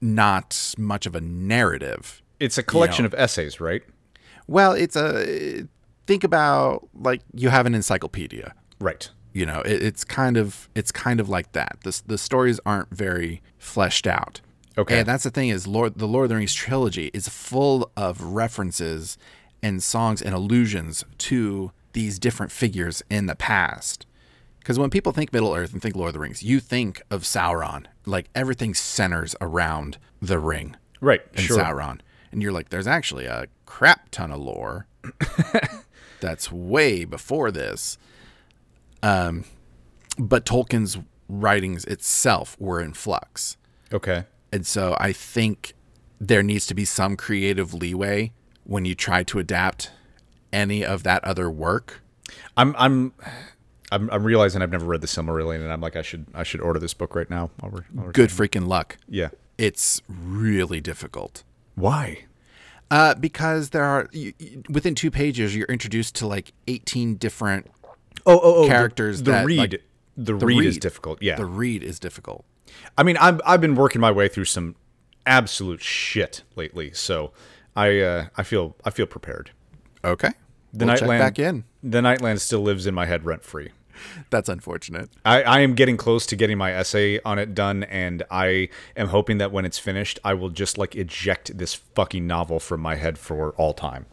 [0.00, 2.22] not much of a narrative.
[2.40, 3.08] it's a collection know.
[3.08, 3.82] of essays right
[4.46, 5.66] Well, it's a
[6.06, 8.54] think about like you have an encyclopedia.
[8.80, 11.78] right You know, it, it's kind of it's kind of like that.
[11.84, 14.40] The the stories aren't very fleshed out.
[14.76, 15.00] Okay.
[15.00, 18.22] and that's the thing is Lord the Lord of the Rings trilogy is full of
[18.22, 19.18] references
[19.62, 24.06] and songs and allusions to these different figures in the past.
[24.60, 27.22] Because when people think Middle Earth and think Lord of the Rings, you think of
[27.22, 27.86] Sauron.
[28.08, 32.00] Like everything centers around the ring right and sure Sauron.
[32.32, 34.86] And you're like, there's actually a crap ton of lore
[36.20, 37.96] that's way before this.
[39.02, 39.44] Um,
[40.18, 43.56] but Tolkien's writings itself were in flux.
[43.92, 45.74] okay And so I think
[46.20, 48.32] there needs to be some creative leeway
[48.64, 49.90] when you try to adapt
[50.52, 52.02] any of that other work.
[52.56, 53.12] i'm i'm
[53.90, 56.60] I'm, I'm realizing I've never read the Silmarillion, and I'm like, I should I should
[56.60, 57.50] order this book right now.
[57.60, 58.98] While we're, while we're Good freaking luck.
[59.08, 59.28] Yeah.
[59.56, 61.42] It's really difficult.
[61.74, 62.24] Why?
[62.90, 67.66] Uh, because there are you, you- within two pages, you're introduced to like 18 different.
[68.26, 68.66] Oh, oh, oh.
[68.66, 69.58] Characters The, that, read.
[69.58, 69.80] like- the,
[70.16, 71.22] the read, is difficult.
[71.22, 71.36] Yeah.
[71.36, 72.44] The read is difficult.
[72.96, 74.74] I mean, I'm I've been working my way through some
[75.26, 77.32] absolute shit lately, so
[77.76, 79.52] I uh, I feel I feel prepared.
[80.04, 80.30] Okay.
[80.72, 81.64] The We'll Nightland check back in.
[81.82, 83.70] The Nightland still lives in my head rent free.
[84.30, 85.10] That's unfortunate.
[85.24, 89.08] I, I am getting close to getting my essay on it done, and I am
[89.08, 92.96] hoping that when it's finished, I will just like eject this fucking novel from my
[92.96, 94.06] head for all time.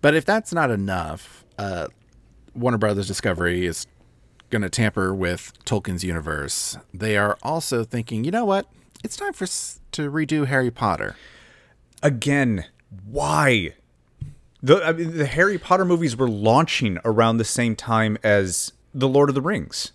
[0.00, 1.88] But if that's not enough, uh,
[2.54, 3.86] Warner Brothers Discovery is
[4.50, 6.78] going to tamper with Tolkien's universe.
[6.94, 8.66] They are also thinking, you know what?
[9.04, 11.16] It's time for s- to redo Harry Potter.
[12.02, 12.64] Again,
[13.04, 13.74] why?
[14.62, 19.08] The I mean, the Harry Potter movies were launching around the same time as the
[19.08, 19.92] Lord of the Rings.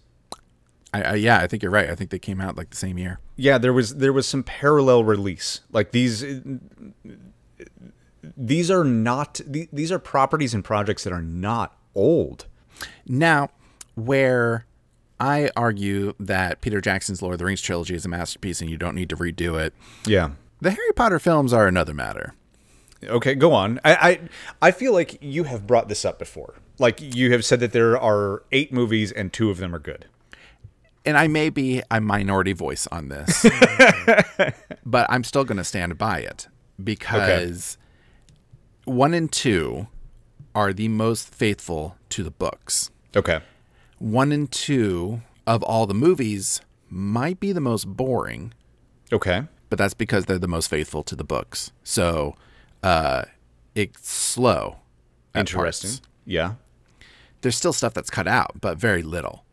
[0.93, 1.89] I, I, yeah, I think you're right.
[1.89, 3.19] I think they came out like the same year.
[3.35, 5.61] Yeah, there was there was some parallel release.
[5.71, 6.23] Like these
[8.37, 12.45] these are not the- these are properties and projects that are not old.
[13.05, 13.49] Now,
[13.95, 14.65] where
[15.19, 18.77] I argue that Peter Jackson's Lord of the Rings trilogy is a masterpiece and you
[18.77, 19.73] don't need to redo it,
[20.05, 20.31] Yeah.
[20.61, 22.33] the Harry Potter films are another matter.
[23.07, 23.79] Okay, go on.
[23.83, 24.19] I, I
[24.67, 26.55] I feel like you have brought this up before.
[26.79, 30.05] Like you have said that there are eight movies and two of them are good.
[31.05, 33.45] and I may be a minority voice on this,
[34.85, 36.47] but I'm still going to stand by it
[36.83, 37.77] because
[38.85, 39.87] one and two
[40.55, 42.89] are the most faithful to the books.
[43.15, 43.39] Okay.
[43.99, 48.53] One and two of all the movies might be the most boring,
[49.11, 49.43] Okay.
[49.69, 51.71] but that's because they're the most faithful to the books.
[51.83, 52.35] So
[52.83, 53.23] uh,
[53.73, 54.77] it's slow.
[55.33, 55.89] Interesting.
[55.89, 56.01] parts.
[56.25, 56.53] Yeah.
[57.41, 59.43] There's still stuff that's cut out, but very little.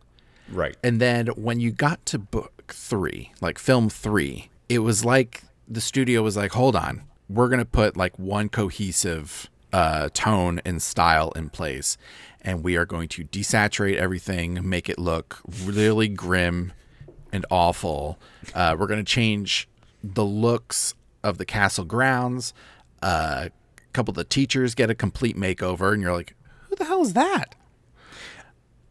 [0.50, 0.76] Right.
[0.82, 5.80] And then when you got to book three, like film three, it was like the
[5.80, 10.82] studio was like, hold on, we're going to put like one cohesive uh, tone and
[10.82, 11.96] style in place.
[12.42, 16.72] And we are going to desaturate everything, make it look really grim
[17.32, 18.18] and awful.
[18.54, 19.68] Uh, we're going to change
[20.02, 22.52] the looks of the castle grounds.
[23.02, 26.34] Uh, a couple of the teachers get a complete makeover, and you're like,
[26.68, 27.54] who the hell is that?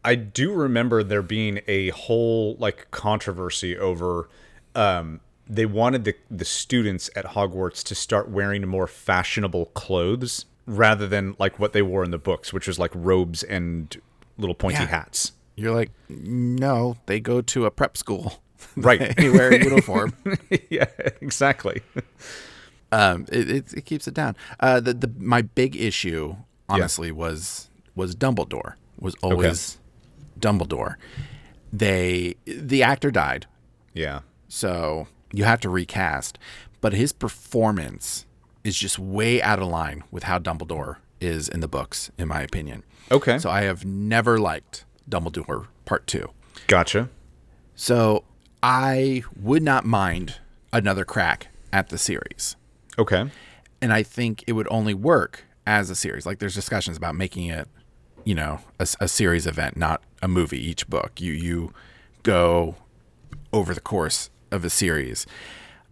[0.03, 4.29] I do remember there being a whole like controversy over
[4.75, 11.05] um they wanted the the students at Hogwarts to start wearing more fashionable clothes rather
[11.07, 13.99] than like what they wore in the books, which was like robes and
[14.37, 14.85] little pointy Yeah.
[14.87, 15.33] hats.
[15.55, 18.41] You're like, no, they go to a prep school.
[18.75, 19.15] Right.
[19.17, 20.13] they wear a uniform.
[20.69, 20.85] yeah,
[21.21, 21.81] exactly.
[22.91, 24.35] um, it, it, it keeps it down.
[24.59, 26.35] Uh, the, the my big issue,
[26.67, 28.73] honestly, was was Dumbledore.
[28.99, 29.79] Was always
[30.39, 30.95] Dumbledore.
[31.71, 33.45] They the actor died,
[33.93, 34.21] Yeah.
[34.47, 36.39] so you have to recast.
[36.81, 38.25] But his performance
[38.63, 42.41] is just way out of line with how Dumbledore is in the books, in my
[42.41, 42.83] opinion.
[43.11, 43.37] Okay.
[43.37, 46.29] So I have never liked Dumbledore Part Two.
[46.67, 47.09] Gotcha.
[47.75, 48.23] So
[48.63, 50.35] I would not mind
[50.73, 52.55] another crack at the series.
[52.99, 53.31] Okay.
[53.81, 56.25] And I think it would only work as a series.
[56.25, 57.67] Like there's discussions about making it,
[58.25, 61.19] you know, a, a series event, not a movie each book.
[61.21, 61.73] You you
[62.23, 62.75] go
[63.53, 65.25] over the course of a series.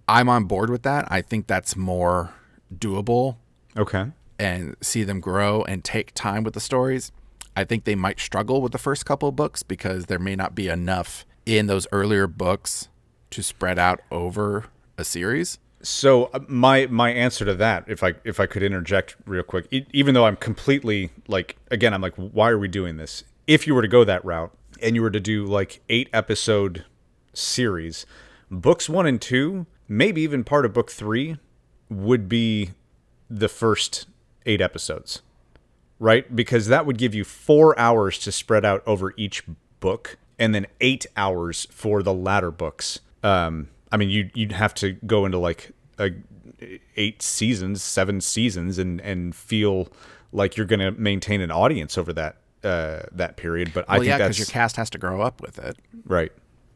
[0.08, 1.08] I'm on board with that.
[1.12, 2.34] I think that's more
[2.76, 3.38] doable
[3.78, 4.08] Okay.
[4.39, 7.12] and see them grow and take time with the stories.
[7.56, 10.54] I think they might struggle with the first couple of books because there may not
[10.56, 12.89] be enough in those earlier books
[13.32, 14.65] to spread out over
[14.98, 15.58] a series.
[15.82, 19.68] So uh, my my answer to that, if I if I could interject real quick,
[19.72, 23.24] e- even though I'm completely like again, I'm like, why are we doing this?
[23.46, 26.86] If you were to go that route and you were to do like eight episode
[27.34, 28.06] series,
[28.50, 31.38] books one and two, maybe even part of book three,
[31.90, 32.72] would be
[33.30, 34.08] the first
[34.46, 35.22] eight episodes,
[36.00, 36.36] right?
[36.36, 39.44] Because that would give you four hours to spread out over each
[39.80, 43.00] book, and then eight hours for the latter books.
[43.24, 46.12] Um, I mean, you you'd have to go into like a
[46.95, 49.88] eight seasons, seven seasons, and and feel
[50.32, 53.71] like you're going to maintain an audience over that uh, that period.
[53.73, 55.78] But I think yeah, that's because your cast has to grow up with it.
[56.06, 56.32] right.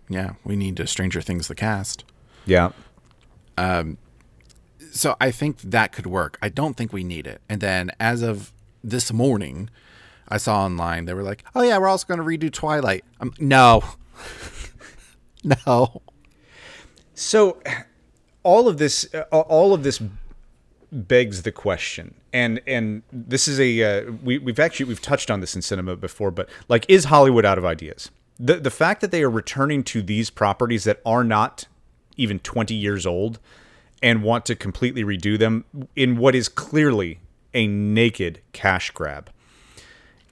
[0.09, 2.03] Yeah, we need to Stranger Things the cast.
[2.45, 2.71] Yeah.
[3.57, 3.97] Um,
[4.91, 6.37] So I think that could work.
[6.41, 7.41] I don't think we need it.
[7.47, 8.51] And then as of
[8.83, 9.69] this morning,
[10.27, 13.33] I saw online they were like, "Oh yeah, we're also going to redo Twilight." Um,
[13.39, 13.83] no,
[15.43, 16.01] no.
[17.13, 17.61] So
[18.43, 20.01] all of this uh, all of this
[20.91, 25.39] begs the question and and this is a uh, we, we've actually we've touched on
[25.39, 29.11] this in cinema before but like is hollywood out of ideas the the fact that
[29.11, 31.65] they are returning to these properties that are not
[32.17, 33.39] even 20 years old
[34.03, 35.63] and want to completely redo them
[35.95, 37.19] in what is clearly
[37.53, 39.29] a naked cash grab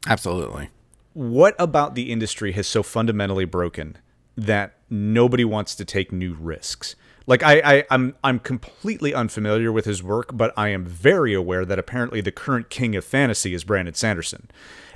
[0.08, 0.70] Absolutely.
[1.14, 3.98] what about the industry has so fundamentally broken
[4.36, 6.96] that nobody wants to take new risks?
[7.28, 11.64] Like I, I I'm I'm completely unfamiliar with his work, but I am very aware
[11.64, 14.50] that apparently the current king of fantasy is Brandon Sanderson.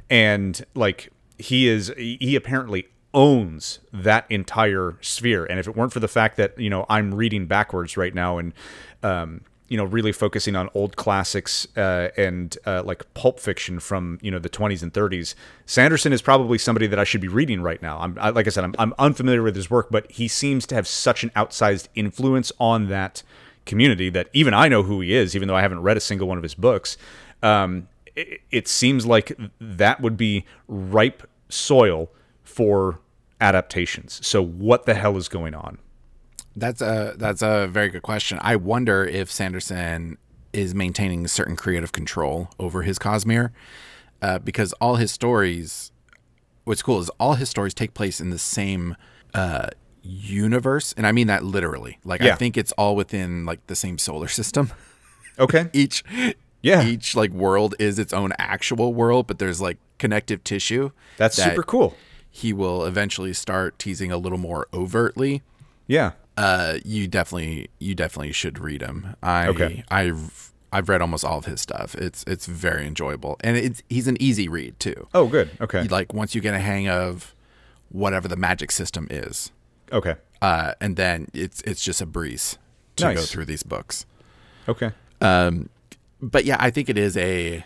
[0.09, 5.45] And like he is he apparently owns that entire sphere.
[5.45, 8.39] And if it weren't for the fact that you know I'm reading backwards right now
[8.39, 8.53] and
[9.03, 9.41] um,
[9.73, 14.29] you know really focusing on old classics uh, and uh, like pulp fiction from you
[14.29, 15.33] know the 20s and 30s,
[15.65, 17.97] Sanderson is probably somebody that I should be reading right now.
[17.97, 20.75] I'm I, like I said, I'm, I'm unfamiliar with his work, but he seems to
[20.75, 23.23] have such an outsized influence on that
[23.65, 26.27] community that even I know who he is, even though I haven't read a single
[26.27, 26.95] one of his books.
[27.41, 32.11] Um, it, it seems like that would be ripe soil
[32.43, 32.99] for
[33.41, 34.19] adaptations.
[34.23, 35.79] So what the hell is going on?
[36.55, 38.37] That's a that's a very good question.
[38.41, 40.17] I wonder if Sanderson
[40.51, 43.51] is maintaining certain creative control over his Cosmere,
[44.21, 45.91] uh, because all his stories.
[46.65, 48.95] What's cool is all his stories take place in the same
[49.33, 49.67] uh,
[50.01, 51.99] universe, and I mean that literally.
[52.03, 52.33] Like Yeah.
[52.33, 54.71] I think it's all within like the same solar system.
[55.39, 55.69] Okay.
[55.73, 56.03] each
[56.61, 56.85] Yeah.
[56.85, 60.91] each like world is its own actual world, but there's like connective tissue.
[61.17, 61.95] That's that super cool.
[62.29, 65.41] He will eventually start teasing a little more overtly.
[65.87, 66.11] Yeah.
[66.35, 69.15] Uh, you definitely you definitely should read him.
[69.21, 69.83] I Okay.
[69.89, 71.93] I've I've read almost all of his stuff.
[71.95, 75.07] It's it's very enjoyable, and it's he's an easy read too.
[75.13, 75.51] Oh, good.
[75.61, 75.83] Okay.
[75.83, 77.35] Like once you get a hang of
[77.89, 79.51] whatever the magic system is,
[79.91, 80.15] Okay.
[80.41, 82.57] uh, and then it's it's just a breeze
[82.95, 84.07] to go through these books.
[84.67, 84.91] Okay.
[85.21, 85.69] Um,
[86.21, 87.63] but yeah, I think it is a,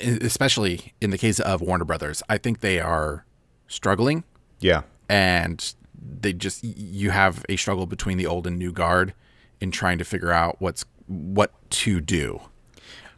[0.00, 3.24] especially in the case of Warner Brothers, I think they are
[3.68, 4.24] struggling
[4.60, 4.82] Yeah.
[5.08, 5.74] and
[6.20, 9.14] they just, you have a struggle between the old and new guard
[9.60, 12.40] in trying to figure out what's, what to do,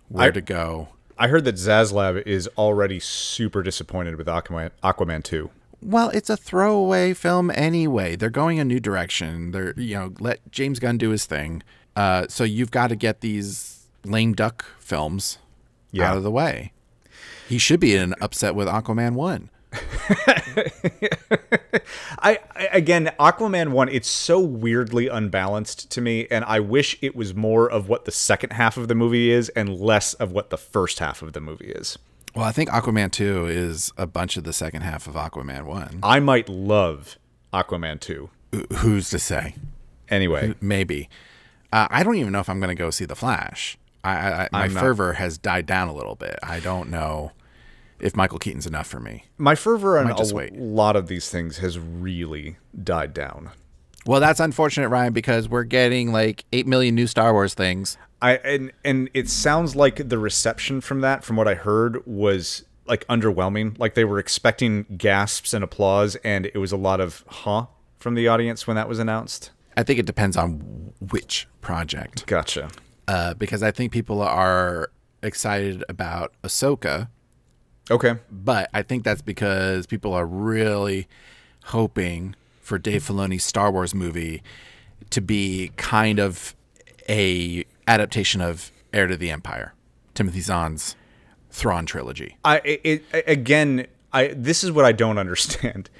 [0.09, 0.89] where I- to go.
[1.21, 5.51] I heard that Zaslav is already super disappointed with Aquaman, Aquaman 2.
[5.83, 8.15] Well, it's a throwaway film anyway.
[8.15, 9.51] They're going a new direction.
[9.51, 11.65] They're, you know, let James Gunn do his thing.
[11.97, 15.39] Uh, so you've got to get these lame duck films
[15.91, 16.11] Yeah.
[16.13, 16.73] out of the way.
[17.49, 19.51] He should be in upset with Aquaman 1.
[22.21, 27.15] I, I again, Aquaman 1, it's so weirdly unbalanced to me, and I wish it
[27.15, 30.51] was more of what the second half of the movie is and less of what
[30.51, 31.99] the first half of the movie is.
[32.35, 36.01] Well, I think Aquaman 2 is a bunch of the second half of Aquaman 1.
[36.03, 37.19] I might love
[37.53, 38.31] Aquaman 2.
[38.79, 39.55] Who's to say?
[40.09, 41.09] Anyway, Maybe.
[41.71, 43.77] Uh, I don't even know if I'm going to go see The Flash.
[44.03, 46.39] I, I, my not- fervor has died down a little bit.
[46.43, 47.33] I don't know
[48.01, 49.25] if Michael Keaton's enough for me.
[49.37, 50.57] my fervor on a wait.
[50.57, 53.51] lot of these things has really died down.
[54.07, 57.99] Well, that's unfortunate, Ryan, because we're getting like 8 million new Star Wars things.
[58.21, 62.65] I and and it sounds like the reception from that, from what I heard, was
[62.87, 63.79] like underwhelming.
[63.79, 67.67] Like they were expecting gasps and applause, and it was a lot of huh
[67.99, 69.51] from the audience when that was announced.
[69.77, 72.27] I think it depends on which project.
[72.27, 72.71] Gotcha.
[73.07, 74.91] Uh, because I think people are
[75.23, 77.09] excited about Ahsoka,
[77.91, 78.17] Okay.
[78.31, 81.09] but I think that's because people are really
[81.65, 84.43] hoping for Dave Filoni's Star Wars movie
[85.11, 86.55] to be kind of
[87.09, 89.75] a adaptation of Heir to the Empire,
[90.15, 90.97] Timothy Zahn's
[91.51, 92.37] Thrawn trilogy.
[92.45, 93.87] I it, it again.
[94.13, 95.91] I this is what I don't understand.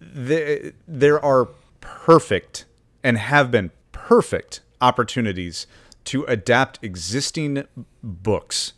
[0.00, 1.48] There, there are
[1.80, 2.64] perfect
[3.02, 5.66] and have been perfect opportunities
[6.04, 7.64] to adapt existing
[8.02, 8.72] books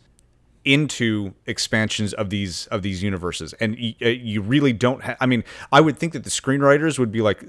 [0.63, 3.53] into expansions of these of these universes.
[3.53, 6.99] And y- uh, you really don't ha- i mean i would think that the screenwriters
[6.99, 7.43] would be like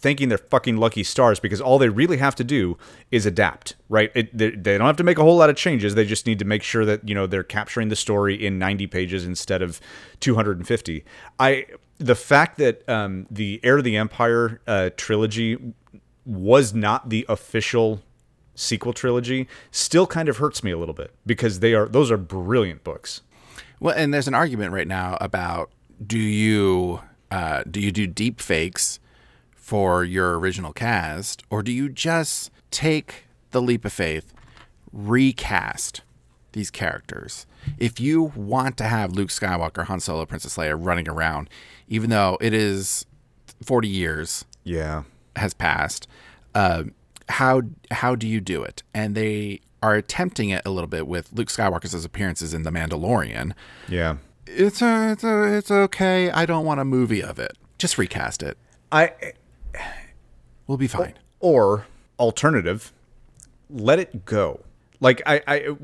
[0.00, 2.78] thanking their fucking lucky stars because all they really have to do
[3.10, 4.12] is adapt right?
[4.14, 5.94] It, they, they don't have to make a whole lot of changes.
[5.94, 8.86] They just need to make sure that you know they're capturing the story in 90
[8.86, 9.80] pages instead of
[10.20, 11.04] 250
[11.38, 11.66] i
[11.98, 15.58] the fact that um, the heir to the empire uh, trilogy
[16.24, 18.02] was not the official
[18.60, 22.16] sequel trilogy still kind of hurts me a little bit because they are those are
[22.16, 23.22] brilliant books.
[23.80, 25.70] Well, and there's an argument right now about
[26.04, 27.00] do you
[27.30, 28.98] uh, do you do deep fakes
[29.54, 34.32] for your original cast, or do you just take the leap of faith,
[34.92, 36.02] recast
[36.52, 37.46] these characters?
[37.78, 41.48] If you want to have Luke Skywalker, Han Solo, Princess Leia running around,
[41.88, 43.06] even though it is
[43.62, 45.02] 40 years Yeah.
[45.36, 46.08] has passed,
[46.54, 46.84] uh,
[47.28, 48.82] how how do you do it?
[48.94, 53.52] And they are attempting it a little bit with Luke Skywalker's appearances in The Mandalorian
[53.88, 54.16] Yeah.
[54.46, 56.30] it's a, it's a, it's okay.
[56.30, 57.56] I don't want a movie of it.
[57.78, 58.58] Just recast it.
[58.90, 59.12] I
[60.66, 61.14] We'll be fine.
[61.40, 61.86] or
[62.18, 62.92] alternative,
[63.70, 64.60] let it go.
[65.00, 65.76] Like I, I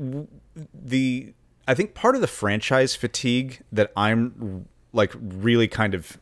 [0.73, 1.33] the
[1.67, 6.17] I think part of the franchise fatigue that I'm like really kind of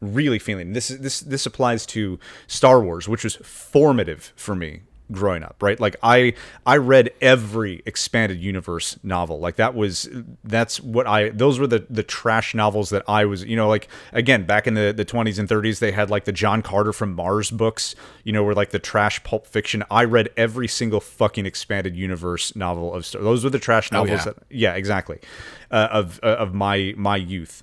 [0.00, 4.82] really feeling this is this this applies to Star Wars, which was formative for me
[5.10, 5.78] growing up, right?
[5.80, 6.34] Like I
[6.66, 9.40] I read every expanded universe novel.
[9.40, 10.08] Like that was
[10.44, 13.88] that's what I those were the the trash novels that I was, you know, like
[14.12, 17.14] again, back in the the 20s and 30s they had like the John Carter from
[17.14, 17.94] Mars books,
[18.24, 19.82] you know, were like the trash pulp fiction.
[19.90, 24.20] I read every single fucking expanded universe novel of Star- those were the trash novels
[24.20, 24.24] yeah.
[24.24, 25.18] that yeah, exactly.
[25.70, 27.62] Uh, of uh, of my my youth.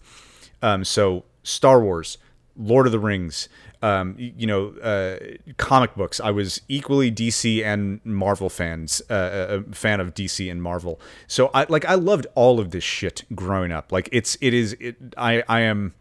[0.61, 2.17] Um so Star Wars,
[2.58, 3.49] Lord of the Rings,
[3.82, 5.18] um, you know, uh,
[5.58, 6.20] comic books.
[6.20, 10.99] I was equally DC and Marvel fans, uh, a fan of DC and Marvel.
[11.28, 13.91] So I like I loved all of this shit growing up.
[13.91, 14.95] Like it's it is it.
[15.18, 15.93] I I am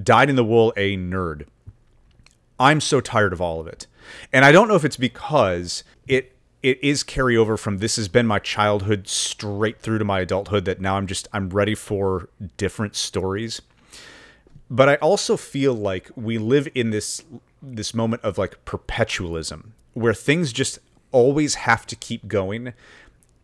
[0.00, 1.46] dyed in the wool a nerd.
[2.58, 3.86] I'm so tired of all of it.
[4.32, 8.26] And I don't know if it's because it it is carryover from this has been
[8.26, 12.94] my childhood straight through to my adulthood that now I'm just I'm ready for different
[12.94, 13.62] stories.
[14.70, 17.24] But I also feel like we live in this
[17.62, 20.78] this moment of like perpetualism where things just
[21.12, 22.72] always have to keep going.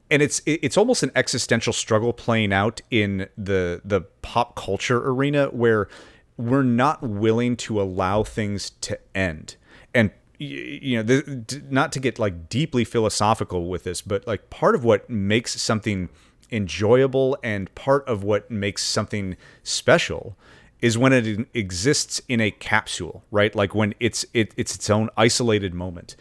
[0.09, 5.47] And it's it's almost an existential struggle playing out in the the pop culture arena
[5.47, 5.89] where
[6.37, 9.57] we're not willing to allow things to end.
[9.93, 14.74] And you know the, not to get like deeply philosophical with this but like part
[14.74, 16.11] of what makes something
[16.53, 20.37] enjoyable and part of what makes something special
[20.83, 25.09] is when it exists in a capsule right like when it's it, it's its own
[25.16, 26.16] isolated moment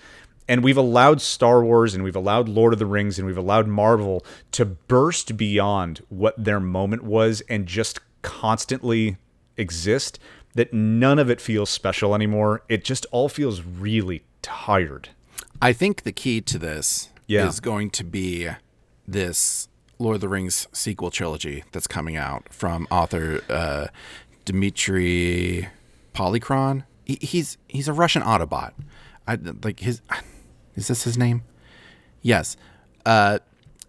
[0.47, 3.67] and we've allowed Star Wars and we've allowed Lord of the Rings and we've allowed
[3.67, 9.17] Marvel to burst beyond what their moment was and just constantly
[9.57, 10.19] exist
[10.53, 12.61] that none of it feels special anymore.
[12.69, 15.09] It just all feels really tired.
[15.61, 17.47] I think the key to this Yeah.
[17.47, 18.49] is going to be
[19.07, 23.87] this Lord of the Rings sequel trilogy that's coming out from author uh,
[24.45, 25.67] Dmitry
[26.13, 26.83] Polychron.
[27.03, 28.71] He, he's he's a Russian Autobot.
[29.27, 30.01] I like his.
[30.75, 31.43] Is this his name?
[32.21, 32.57] Yes.
[33.05, 33.39] Uh,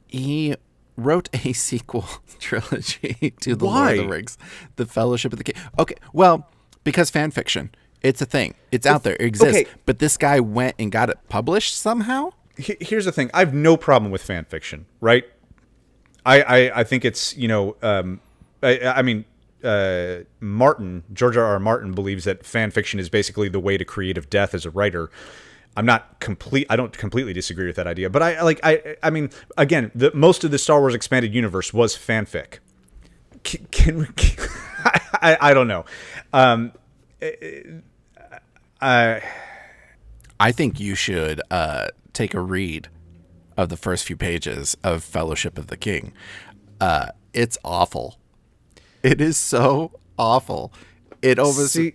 [0.07, 0.55] he
[0.97, 2.07] wrote a sequel
[2.39, 4.39] trilogy to the Lord of the Rings,
[4.77, 5.63] The Fellowship of the King.
[5.79, 6.49] Okay, well,
[6.85, 7.71] because fan fiction.
[8.03, 8.55] It's a thing.
[8.71, 9.17] It's out there.
[9.17, 9.57] It exists.
[9.57, 9.71] okay.
[9.85, 12.31] But this guy went and got it published somehow.
[12.57, 15.25] Here's the thing: I have no problem with fan fiction, right?
[16.25, 18.21] I I, I think it's you know, um,
[18.63, 19.25] I, I mean,
[19.65, 21.45] uh, Martin George R.
[21.45, 21.59] R.
[21.59, 25.11] Martin believes that fan fiction is basically the way to creative death as a writer.
[25.77, 26.67] I'm not complete.
[26.71, 28.61] I don't completely disagree with that idea, but I like.
[28.63, 32.59] I I mean, again, the most of the Star Wars expanded universe was fanfic.
[33.43, 34.07] Can, can we?
[35.23, 35.85] I, I don't know.
[36.33, 36.73] Um,
[38.81, 39.23] I
[40.41, 42.89] I think you should uh, take a read
[43.57, 46.13] of the first few pages of Fellowship of the King.
[46.81, 48.19] Uh, it's awful.
[49.07, 50.73] It is so awful.
[51.23, 51.95] It almost See-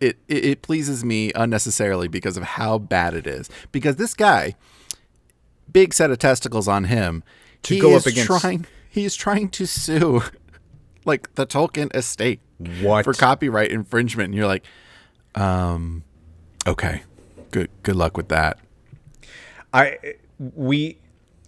[0.00, 3.48] it, it it pleases me unnecessarily because of how bad it is.
[3.72, 4.54] Because this guy,
[5.72, 7.22] big set of testicles on him,
[7.62, 8.66] To he go is up against- trying.
[8.90, 10.22] He is trying to sue,
[11.04, 12.40] like the Tolkien estate,
[12.80, 13.04] What?
[13.04, 14.26] for copyright infringement.
[14.26, 14.64] And you're like,
[15.34, 16.04] um,
[16.66, 17.02] okay,
[17.50, 18.58] good good luck with that.
[19.72, 19.98] I
[20.38, 20.98] we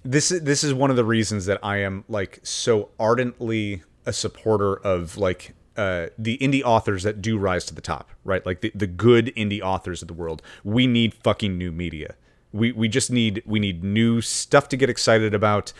[0.04, 4.12] this is this is one of the reasons that I am like so ardently a
[4.12, 8.44] supporter of like uh, the indie authors that do rise to the top, right?
[8.46, 10.40] Like the, the good indie authors of the world.
[10.64, 12.14] We need fucking new media.
[12.52, 15.72] We we just need we need new stuff to get excited about.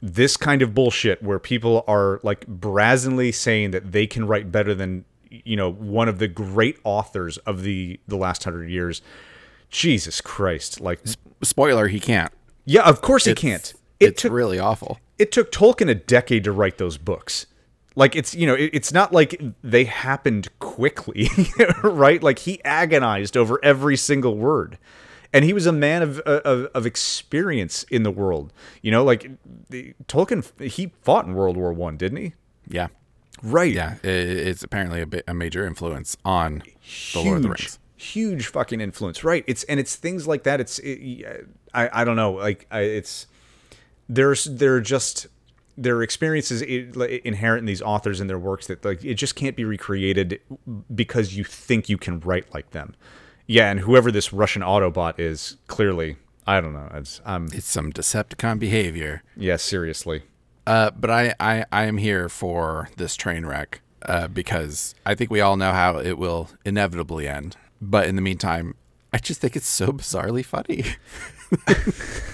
[0.00, 4.74] This kind of bullshit where people are like brazenly saying that they can write better
[4.74, 9.00] than you know one of the great authors of the the last hundred years.
[9.70, 10.80] Jesus Christ!
[10.80, 11.00] Like
[11.42, 12.30] Spoiler: He can't.
[12.64, 13.72] yeah, of course he can't.
[13.98, 14.98] It it's took really awful.
[15.18, 17.46] it took Tolkien a decade to write those books.
[17.94, 21.28] Like it's you know it, it's not like they happened quickly,
[21.82, 22.22] right?
[22.22, 24.78] Like he agonized over every single word,
[25.32, 28.52] and he was a man of uh, of, of experience in the world.
[28.80, 29.30] You know, like
[29.70, 32.34] the, Tolkien, he fought in World War One, didn't he?
[32.68, 32.88] Yeah,
[33.42, 33.72] Right.
[33.72, 33.96] yeah.
[34.02, 36.62] it's apparently a, bit, a major influence on
[37.12, 37.78] the Lord of the Rings.
[37.96, 42.16] huge fucking influence right it's and it's things like that it's it, i i don't
[42.16, 43.26] know like I, it's
[44.08, 45.26] there's there are just
[45.76, 49.56] there are experiences inherent in these authors and their works that like it just can't
[49.56, 50.40] be recreated
[50.94, 52.94] because you think you can write like them
[53.46, 56.16] yeah and whoever this russian autobot is clearly
[56.46, 59.22] i don't know it's um It's some Decepticon behavior.
[59.36, 60.22] yeah seriously
[60.66, 65.28] Uh, but I, I, I am here for this train wreck uh, because I think
[65.30, 67.56] we all know how it will inevitably end.
[67.80, 68.74] But in the meantime,
[69.12, 70.84] I just think it's so bizarrely funny.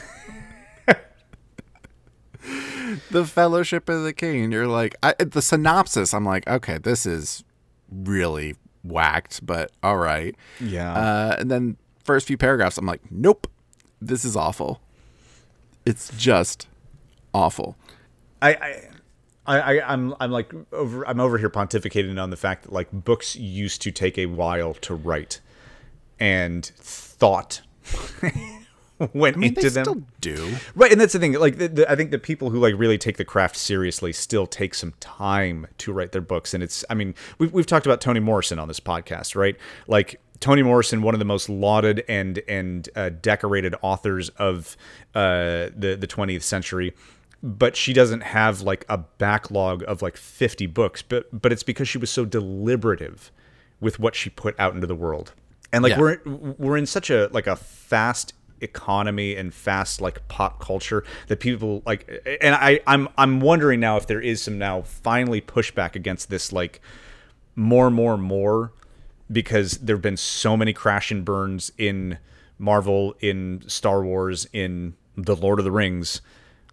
[3.11, 4.53] the Fellowship of the King.
[4.53, 6.15] You're like, I, the synopsis.
[6.15, 7.45] I'm like, okay, this is
[7.91, 10.35] really whacked, but all right.
[10.61, 10.93] Yeah.
[10.93, 13.51] Uh, and then first few paragraphs, I'm like, nope.
[14.01, 14.81] This is awful.
[15.85, 16.69] It's just
[17.35, 17.77] awful.
[18.41, 18.89] I, I
[19.49, 22.93] I, I, I'm I'm like over I'm over here pontificating on the fact that like
[22.93, 25.41] books used to take a while to write,
[26.21, 27.63] and thought
[29.13, 29.85] went I mean, into they them.
[29.85, 30.55] still do.
[30.75, 31.35] Right, and that's the thing.
[31.35, 34.47] Like, the, the, I think the people who like really take the craft seriously still
[34.47, 36.55] take some time to write their books.
[36.55, 39.57] And it's, I mean, we've we've talked about Toni Morrison on this podcast, right?
[39.87, 44.77] Like Toni Morrison, one of the most lauded and and uh, decorated authors of
[45.15, 46.95] uh, the the 20th century.
[47.41, 51.03] But she doesn't have like a backlog of like 50 books.
[51.03, 53.31] But but it's because she was so deliberative
[53.81, 55.35] with what she put out into the world.
[55.73, 56.01] And like Yeah.
[56.01, 56.19] we're
[56.59, 61.83] we're in such a like a fast economy and fast like pop culture that people
[61.87, 62.09] like
[62.41, 66.53] and I I'm I'm wondering now if there is some now finally pushback against this
[66.53, 66.81] like
[67.57, 68.73] more more more
[69.31, 72.19] because there've been so many crash and burns in
[72.59, 76.21] Marvel in Star Wars in The Lord of the Rings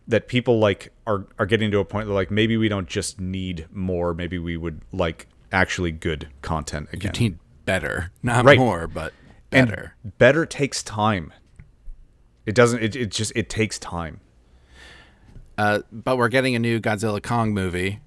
[0.08, 3.20] that people like are are getting to a point where like maybe we don't just
[3.20, 8.58] need more maybe we would like actually good content again You need better, not Right.
[8.60, 9.14] more, but
[9.52, 9.96] and better.
[10.20, 11.34] better takes time
[12.46, 14.20] it doesn't it, it just it takes time.
[15.58, 18.00] Uh, but we're getting a new Godzilla Kong movie.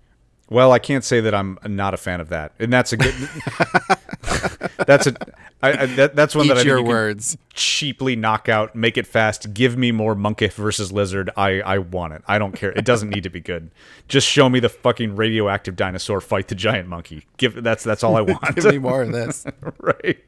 [0.50, 3.14] well i can't say that i'm not a fan of that and that's a good
[4.86, 5.14] that's a
[5.62, 7.36] I, I, that, that's one Eat that I your words.
[7.52, 11.30] cheaply knock out make it fast give me more monkey versus lizard.
[11.36, 12.22] I i want it.
[12.28, 12.70] I don't care.
[12.70, 13.70] It doesn't need to be good.
[14.06, 17.26] Just show me the fucking radioactive dinosaur fight the giant monkey.
[17.38, 18.54] Give that's that's all i want.
[18.54, 19.44] Give me more of this.
[19.80, 20.18] right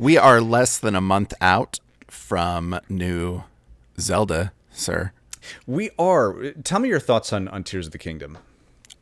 [0.00, 1.78] We are less than a month out
[2.08, 3.44] from new
[3.98, 5.12] Zelda, sir.
[5.66, 8.38] we are tell me your thoughts on on tears of the kingdom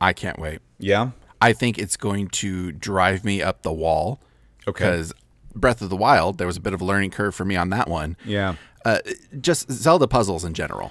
[0.01, 0.59] I can't wait.
[0.79, 4.19] yeah I think it's going to drive me up the wall.
[4.67, 4.85] Okay.
[4.87, 5.13] Because
[5.55, 7.71] Breath of the Wild, there was a bit of a learning curve for me on
[7.71, 8.17] that one.
[8.25, 8.99] yeah Uh,
[9.41, 10.91] just Zelda puzzles in general.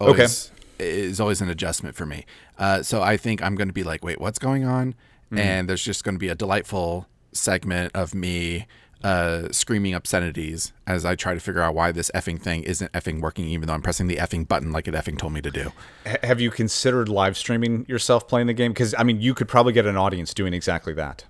[0.00, 2.24] Always, Is always an adjustment for me.
[2.58, 4.94] Uh, so I think I'm going to be like, wait, what's going on?
[5.34, 8.66] And there's just going to be a delightful segment of me
[9.04, 13.20] uh, screaming obscenities as I try to figure out why this effing thing isn't effing
[13.20, 15.72] working, even though I'm pressing the effing button like it effing told me to do.
[16.22, 18.72] Have you considered live streaming yourself playing the game?
[18.72, 21.24] Because I mean, you could probably get an audience doing exactly that.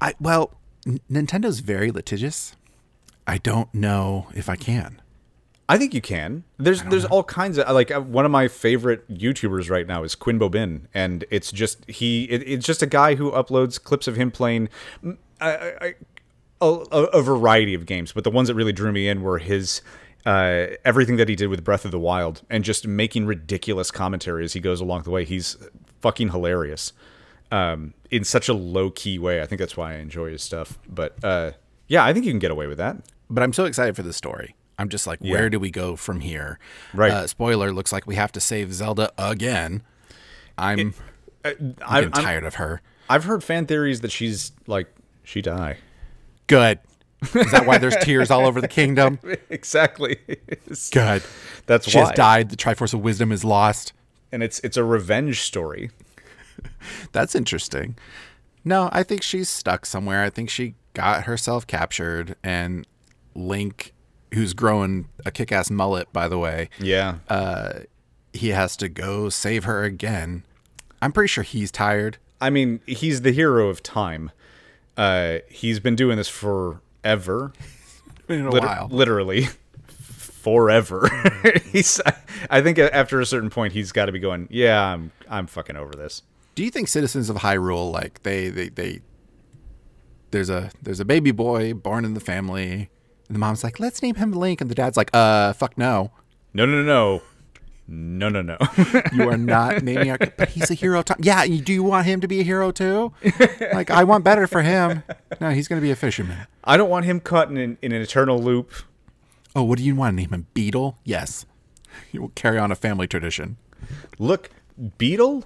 [0.00, 0.54] I well,
[0.86, 2.56] N- Nintendo's very litigious.
[3.26, 5.02] I don't know if I can.
[5.70, 6.44] I think you can.
[6.56, 10.14] There's there's all kinds of like uh, one of my favorite YouTubers right now is
[10.14, 14.16] Quinn Bobin, and it's just he it, it's just a guy who uploads clips of
[14.16, 14.70] him playing
[15.40, 15.50] I,
[15.80, 15.94] I-
[16.60, 19.82] a, a, variety of games, but the ones that really drew me in were his.
[20.26, 24.44] Uh, everything that he did with Breath of the Wild and just making ridiculous commentary
[24.44, 25.24] as he goes along the way.
[25.24, 25.56] He's
[26.00, 26.92] fucking hilarious
[27.50, 29.40] um, in such a low key way.
[29.40, 30.78] I think that's why I enjoy his stuff.
[30.88, 31.52] But uh,
[31.86, 32.96] yeah, I think you can get away with that.
[33.30, 34.54] But I'm so excited for the story.
[34.78, 36.58] I'm just like, where do we go from here?
[36.94, 37.10] Right.
[37.10, 39.82] Uh, spoiler: looks like we have to save Zelda again.
[40.56, 40.94] I'm,
[41.44, 42.80] I, I'm I'm, getting tired of her.
[43.08, 44.88] I've heard fan theories that she's like
[45.24, 45.78] she die.
[46.48, 46.80] Good.
[47.34, 49.18] Is that why there's tears all over the kingdom?
[49.50, 50.16] exactly.
[50.92, 51.22] Good.
[51.66, 52.04] That's She why.
[52.06, 52.50] has died.
[52.50, 53.92] The Triforce of Wisdom is lost.
[54.32, 55.90] and it's it's a revenge story.
[57.12, 57.96] That's interesting.
[58.64, 60.22] No, I think she's stuck somewhere.
[60.22, 62.86] I think she got herself captured, and
[63.34, 63.92] Link,
[64.34, 67.18] who's growing a kick-ass mullet, by the way, Yeah.
[67.28, 67.80] Uh,
[68.32, 70.42] he has to go save her again.
[71.00, 72.18] I'm pretty sure he's tired.
[72.40, 74.30] I mean, he's the hero of time.
[74.98, 77.52] Uh, he's been doing this forever,
[78.28, 78.88] In a Liter- while.
[78.90, 79.44] literally
[79.86, 81.08] forever.
[81.72, 82.00] he's.
[82.50, 84.48] I think after a certain point, he's got to be going.
[84.50, 85.12] Yeah, I'm.
[85.28, 86.22] I'm fucking over this.
[86.54, 89.00] Do you think citizens of Hyrule like they they they
[90.32, 92.90] there's a there's a baby boy born in the family
[93.28, 96.10] and the mom's like let's name him Link and the dad's like uh fuck no
[96.52, 97.22] No, no, no, no,
[97.88, 98.58] no, no, no.
[99.12, 102.20] you are not our but he's a hero t- yeah you, do you want him
[102.20, 103.12] to be a hero too
[103.72, 105.02] like I want better for him
[105.40, 108.02] no he's gonna be a fisherman I don't want him caught in an, in an
[108.02, 108.70] eternal loop.
[109.56, 111.46] oh what do you want to name him Beetle yes
[112.12, 113.56] you will carry on a family tradition
[114.18, 114.50] Look,
[114.98, 115.44] Beetle.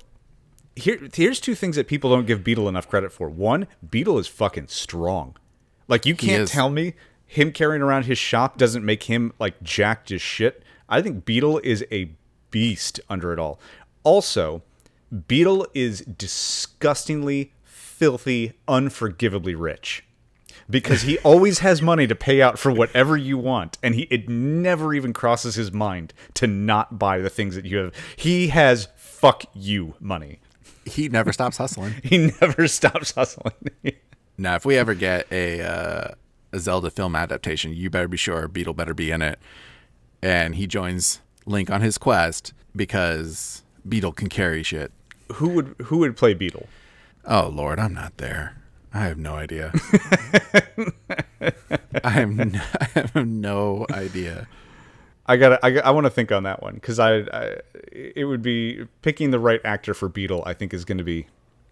[0.74, 3.28] Here, here's two things that people don't give Beetle enough credit for.
[3.28, 5.36] One, Beetle is fucking strong.
[5.88, 6.94] Like you can't tell me
[7.26, 10.62] him carrying around his shop doesn't make him like jacked as shit.
[10.88, 12.10] I think Beetle is a
[12.52, 13.58] beast under it all.
[14.04, 14.62] Also,
[15.26, 20.04] Beetle is disgustingly, filthy, unforgivably rich.
[20.70, 24.28] Because he always has money to pay out for whatever you want, and he it
[24.28, 27.94] never even crosses his mind to not buy the things that you have.
[28.14, 30.38] He has fuck you money.
[30.84, 33.54] he never stops hustling He never stops hustling.
[34.38, 36.14] now if we ever get a uh
[36.52, 37.72] a Zelda film adaptation.
[37.72, 39.38] You better be sure Beetle better be in it.
[40.20, 44.92] And he joins Link on his quest because Beetle can carry shit.
[45.34, 46.68] Who would who would play Beetle?
[47.24, 48.56] Oh Lord, I'm not there.
[48.94, 49.72] I have no idea.
[52.04, 54.46] I have no, I have no idea.
[55.26, 55.58] I gotta.
[55.64, 57.56] I, I want to think on that one because I, I.
[57.92, 60.42] It would be picking the right actor for Beetle.
[60.44, 61.26] I think is going to be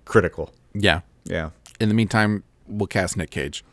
[0.04, 0.52] critical.
[0.74, 1.00] Yeah.
[1.24, 1.50] Yeah.
[1.80, 3.64] In the meantime, we'll cast Nick Cage.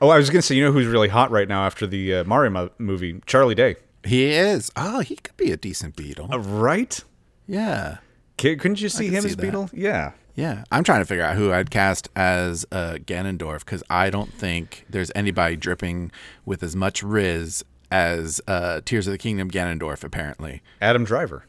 [0.00, 2.14] Oh, I was going to say, you know who's really hot right now after the
[2.16, 3.20] uh, Mario mo- movie?
[3.26, 3.76] Charlie Day.
[4.04, 4.70] He is.
[4.76, 6.28] Oh, he could be a decent Beetle.
[6.32, 7.02] Uh, right?
[7.46, 7.98] yeah.
[8.40, 9.42] C- couldn't you see could him see as that.
[9.42, 9.70] Beetle?
[9.72, 10.12] Yeah.
[10.34, 14.32] Yeah, I'm trying to figure out who I'd cast as uh, Ganondorf because I don't
[14.32, 16.10] think there's anybody dripping
[16.46, 20.02] with as much riz as uh, Tears of the Kingdom Ganondorf.
[20.02, 21.44] Apparently, Adam Driver.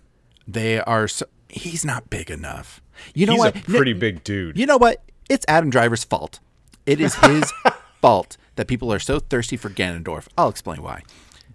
[0.46, 1.08] they are.
[1.08, 2.82] So, he's not big enough.
[3.16, 3.56] You know He's what?
[3.56, 4.58] a pretty big dude.
[4.60, 5.02] You know what?
[5.30, 6.42] It's Adam Driver's fault.
[6.86, 7.52] It is his
[8.02, 10.28] fault that people are so thirsty for Ganondorf.
[10.38, 11.04] I'll explain why.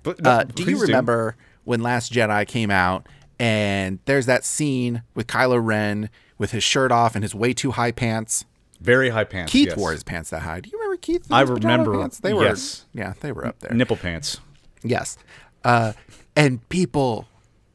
[0.03, 3.07] But no, Uh, do you remember when Last Jedi came out
[3.39, 7.73] and there's that scene with Kylo Ren with his shirt off and his way too
[7.73, 8.45] high pants?
[8.81, 9.51] Very high pants.
[9.53, 9.77] Keith yes.
[9.77, 10.61] wore his pants that high.
[10.61, 11.27] Do you remember Keith?
[11.31, 12.21] I remember, Pants?
[12.21, 12.45] They were.
[12.45, 12.85] yes.
[12.95, 13.75] Yeah, they were up there.
[13.75, 14.39] nipple pants.
[14.85, 15.19] Yes.
[15.65, 15.95] Uh,
[16.37, 17.27] and people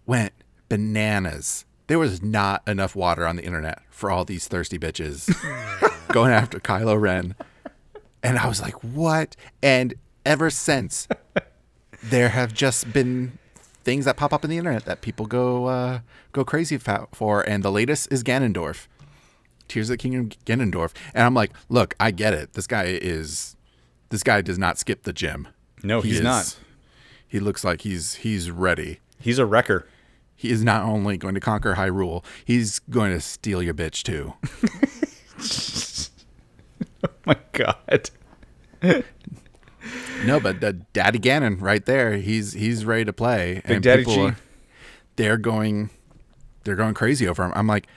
[0.06, 0.32] went
[0.70, 1.66] bananas.
[1.88, 5.28] There was not enough water on the internet for all these thirsty bitches
[6.08, 7.36] going after Kylo Ren.
[8.24, 9.36] And I was like, what?
[9.62, 9.94] And
[10.26, 11.10] ever since,
[12.10, 13.38] there have just been
[13.84, 16.00] things that pop up in the internet that people go uh,
[16.32, 17.42] go crazy for.
[17.42, 18.88] And the latest is Ganondorf.
[19.68, 20.94] Tears of the Kingdom Ganondorf.
[21.14, 22.54] And I'm like, look, I get it.
[22.54, 23.56] This guy is
[24.10, 25.48] this guy does not skip the gym.
[25.84, 26.58] No, He he's is- not.
[27.28, 29.00] He looks like he's he's ready.
[29.20, 29.88] He's a wrecker.
[30.36, 34.34] He is not only going to conquer Hyrule, he's going to steal your bitch too.
[37.06, 38.10] Oh my God.
[40.26, 43.62] no, but the Daddy Ganon right there, he's he's ready to play.
[43.68, 44.20] Big Daddy G.
[44.20, 44.38] are-
[45.16, 45.90] they're going
[46.64, 47.52] they're going crazy over him.
[47.56, 47.88] I'm like,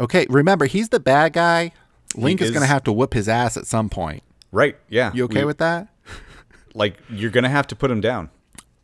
[0.00, 1.72] okay, remember he's the bad guy.
[2.14, 2.50] Link is, is.
[2.52, 4.22] going to have to whoop his ass at some point.
[4.50, 4.76] Right.
[4.90, 5.12] Yeah.
[5.14, 5.88] You okay We- with that?
[6.74, 8.30] Like you're gonna have to put him down.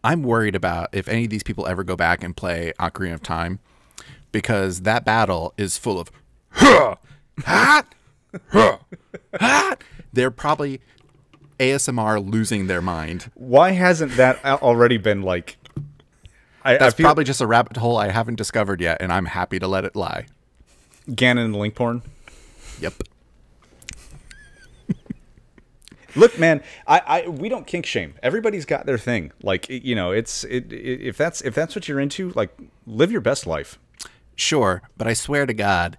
[0.04, 3.22] I'm worried about if any of these people ever go back and play Ocarina of
[3.22, 3.60] Time
[4.30, 6.10] because that battle is full of
[6.50, 6.96] huh,
[7.46, 7.94] hat,
[8.50, 8.76] huh,
[9.40, 9.82] hat.
[10.12, 10.80] They're probably
[11.58, 13.30] ASMR losing their mind.
[13.34, 15.56] Why hasn't that already been like?
[16.64, 19.26] I, That's I feel probably just a rabbit hole I haven't discovered yet, and I'm
[19.26, 20.26] happy to let it lie.
[21.08, 22.02] Ganon and Link porn.
[22.80, 22.94] Yep.
[26.16, 28.14] Look, man, I, I we don't kink shame.
[28.22, 29.32] Everybody's got their thing.
[29.42, 32.56] Like you know, it's it, it if that's if that's what you're into, like
[32.86, 33.78] live your best life.
[34.36, 35.96] Sure, but I swear to God,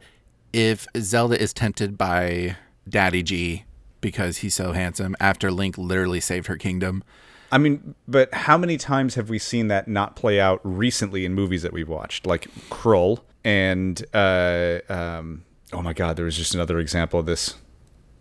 [0.54, 2.56] if Zelda is tempted by
[2.88, 3.66] Daddy G
[4.02, 7.04] because he's so handsome after Link literally saved her kingdom,
[7.52, 11.34] I mean, but how many times have we seen that not play out recently in
[11.34, 16.54] movies that we've watched, like Krull and uh, um, oh my God, there was just
[16.54, 17.56] another example of this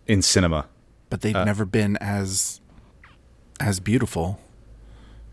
[0.07, 0.67] in cinema.
[1.11, 2.61] but they've never been as
[3.61, 4.39] as beautiful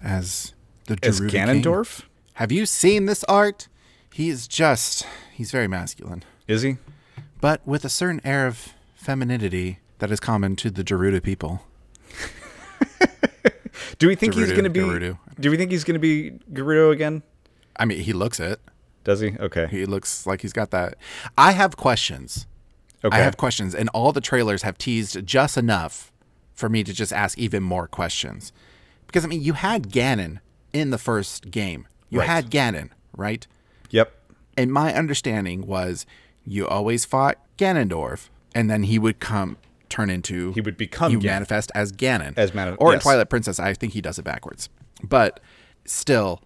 [0.04, 0.54] as
[0.88, 1.64] the As Gerudo King.
[1.64, 3.68] Ganondorf, Have you seen this art?
[4.14, 6.78] He is just he's very masculine, is he?
[7.42, 11.62] but with a certain air of femininity that is common to the Gerudo people.
[13.98, 14.80] Do we think he's going to be?
[14.80, 15.18] Gerudo.
[15.40, 17.24] Do we think he's going to be Gerudo again?
[17.78, 18.60] I mean, he looks it.
[19.04, 19.36] Does he?
[19.40, 19.68] Okay.
[19.68, 20.96] He looks like he's got that.
[21.38, 22.48] I have questions.
[23.04, 23.16] Okay.
[23.16, 26.12] I have questions, and all the trailers have teased just enough
[26.54, 28.52] for me to just ask even more questions.
[29.06, 30.40] Because I mean, you had Ganon
[30.74, 31.88] in the first game.
[32.10, 32.30] You Right.
[32.30, 33.46] had Ganon, right?
[33.92, 34.12] Yep.
[34.58, 36.06] And my understanding was
[36.46, 39.58] you always fought Ganondorf, and then he would come
[39.96, 41.26] turn into He would become you Ganon.
[41.26, 43.00] manifest as Ganon, As mani- or in.
[43.00, 43.60] Twilight Princess.
[43.60, 44.70] I think he does it backwards,
[45.04, 45.40] but
[45.86, 46.42] still,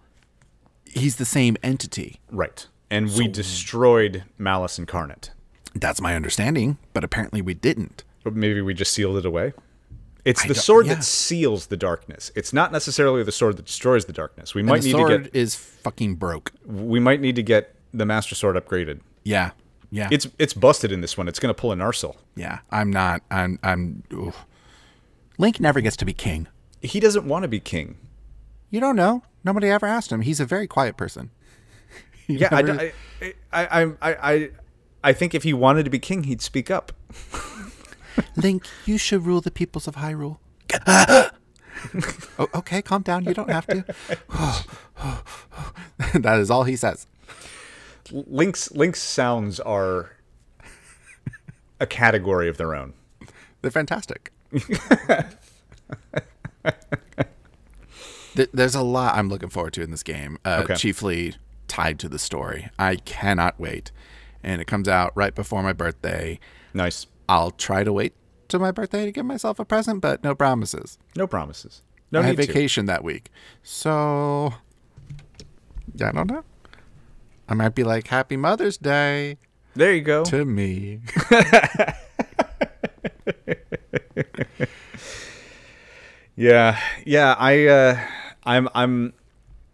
[0.84, 2.20] he's the same entity.
[2.30, 2.66] Right.
[2.90, 5.30] And we destroyed Malice Incarnate.
[5.74, 8.04] That's my understanding, but apparently we didn't.
[8.24, 9.52] But maybe we just sealed it away.
[10.24, 10.94] It's the sword yeah.
[10.94, 12.30] that seals the darkness.
[12.34, 14.54] It's not necessarily the sword that destroys the darkness.
[14.54, 16.52] We might need sword to get is fucking broke.
[16.66, 19.00] we might need to get the Master Sword upgraded.
[19.24, 19.52] Yeah,
[19.90, 21.26] yeah, It's it's busted in this one.
[21.28, 22.16] It's going to pull a Narsil.
[22.36, 22.60] yeah.
[22.70, 23.22] I'm not.
[23.30, 23.58] I'm.
[23.62, 24.02] I'm.
[24.12, 24.44] oof.
[25.38, 26.46] Link never gets to be king.
[26.82, 27.96] He doesn't want to be king.
[28.70, 29.22] You don't know.
[29.42, 30.20] Nobody ever asked him.
[30.20, 31.30] He's a very quiet person.
[32.28, 34.50] Yeah, I, never- I, I, I, I,
[35.02, 36.92] I think if he wanted to be king, he'd speak up.
[38.36, 40.38] Link, you should rule the peoples of Hyrule.
[40.86, 43.24] oh, okay, calm down.
[43.24, 43.84] You don't have to.
[46.20, 47.08] that is all he says.
[48.12, 50.16] Link's Link's sounds are
[51.78, 52.94] a category of their own.
[53.62, 54.32] They're fantastic.
[58.52, 60.74] There's a lot I'm looking forward to in this game, uh, Okay.
[60.76, 61.34] chiefly
[61.68, 62.68] tied to the story.
[62.78, 63.90] I cannot wait.
[64.42, 66.38] And it comes out right before my birthday.
[66.72, 67.06] Nice.
[67.28, 68.14] I'll try to wait
[68.48, 70.96] to my birthday to give myself a present, but no promises.
[71.16, 71.82] No promises.
[72.10, 72.52] No I have need to.
[72.52, 73.30] vacation that week.
[73.62, 74.54] So,
[75.94, 76.44] yeah, I don't know.
[77.50, 79.36] I might be like, Happy Mother's Day
[79.74, 80.24] There you go.
[80.24, 81.00] to me.
[86.36, 87.34] Yeah, yeah.
[87.38, 88.00] I, uh,
[88.44, 89.12] I'm, I'm.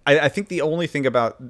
[0.05, 1.41] I, I think the only thing about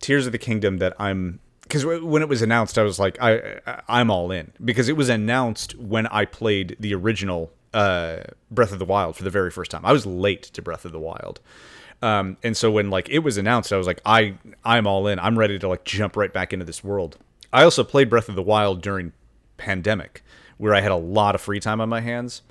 [0.00, 3.60] Tears of the Kingdom that I'm because when it was announced, I was like, I,
[3.66, 8.18] I, I'm all in because it was announced when I played the original uh,
[8.50, 9.84] Breath of the Wild for the very first time.
[9.84, 11.40] I was late to Breath of the Wild.
[12.04, 15.18] Um, and so when like it was announced, I was like, I I'm all in.
[15.18, 17.16] I'm ready to like jump right back into this world.
[17.50, 19.12] I also played Breath of the Wild during
[19.56, 20.22] pandemic,
[20.58, 22.42] where I had a lot of free time on my hands,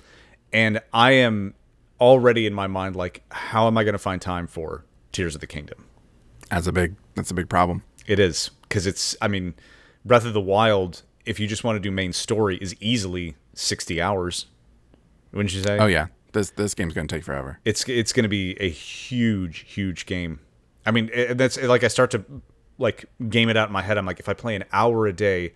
[0.52, 1.54] and I am
[2.00, 5.40] already in my mind like, how am I going to find time for Tears of
[5.40, 5.86] the Kingdom?
[6.50, 6.96] That's a big.
[7.14, 7.84] That's a big problem.
[8.08, 9.16] It is because it's.
[9.22, 9.54] I mean,
[10.04, 11.02] Breath of the Wild.
[11.24, 14.46] If you just want to do main story, is easily sixty hours.
[15.32, 15.78] Wouldn't you say?
[15.78, 17.58] Oh yeah, this this game's gonna take forever.
[17.64, 20.40] it's it's going to be a huge huge game
[20.84, 22.24] i mean it, that's like i start to
[22.78, 25.12] like game it out in my head i'm like if i play an hour a
[25.12, 25.52] day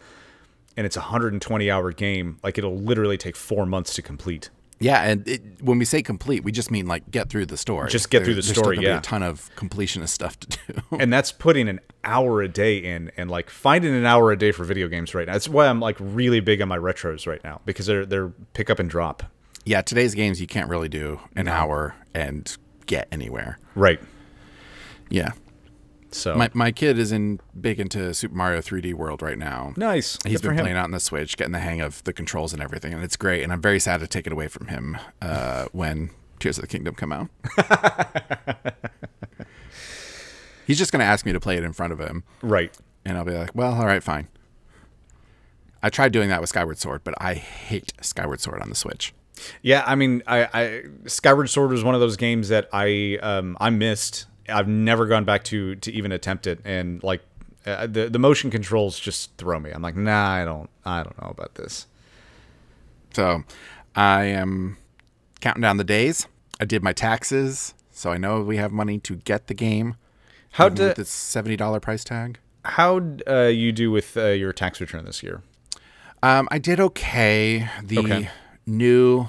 [0.76, 4.48] and it's a 120 hour game like it'll literally take four months to complete
[4.80, 7.90] Yeah, and it, when we say complete, we just mean like get through the story.
[7.90, 8.98] Just get through the story, gonna yeah.
[8.98, 10.82] a ton of completionist stuff to do.
[11.00, 14.52] and that's putting an hour a day in and like finding an hour a day
[14.52, 17.42] for video games right now that's why i'm like really big on my retros right
[17.44, 19.22] now because they're they're pick up and drop
[19.68, 22.56] yeah, today's games you can't really do an hour and
[22.86, 23.58] get anywhere.
[23.74, 24.00] right
[25.10, 25.32] Yeah,
[26.10, 29.74] so my my kid is in big into Super Mario 3D World right now.
[29.76, 32.52] nice He's Good been playing out on the Switch, getting the hang of the controls
[32.52, 33.42] and everything, and it's great.
[33.42, 36.10] And I'm very sad to take it away from him uh, when
[36.40, 37.28] Tears of the Kingdom come out.
[40.66, 43.16] He's just going to ask me to play it in front of him, right and
[43.16, 44.28] I'll be like, "Well, all right, fine."
[45.82, 49.14] I tried doing that with Skyward Sword, but I hate Skyward Sword on the Switch.
[49.62, 53.56] Yeah, I mean, I, I Skyward Sword was one of those games that I um,
[53.60, 54.26] I missed.
[54.48, 57.22] I've never gone back to to even attempt it, and like
[57.66, 59.70] uh, the the motion controls just throw me.
[59.70, 61.86] I'm like, nah, I don't I don't know about this.
[63.14, 63.44] So
[63.94, 64.76] I am
[65.40, 66.26] counting down the days.
[66.60, 69.96] I did my taxes, so I know we have money to get the game.
[70.52, 72.38] How did its seventy dollar price tag?
[72.68, 75.42] how uh, you do with uh, your tax return this year?
[76.22, 77.68] Um, I did okay.
[77.82, 78.28] The Okay.
[78.68, 79.28] New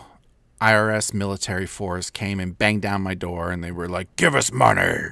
[0.62, 4.52] IRS military force came and banged down my door, and they were like, "Give us
[4.52, 5.10] money,"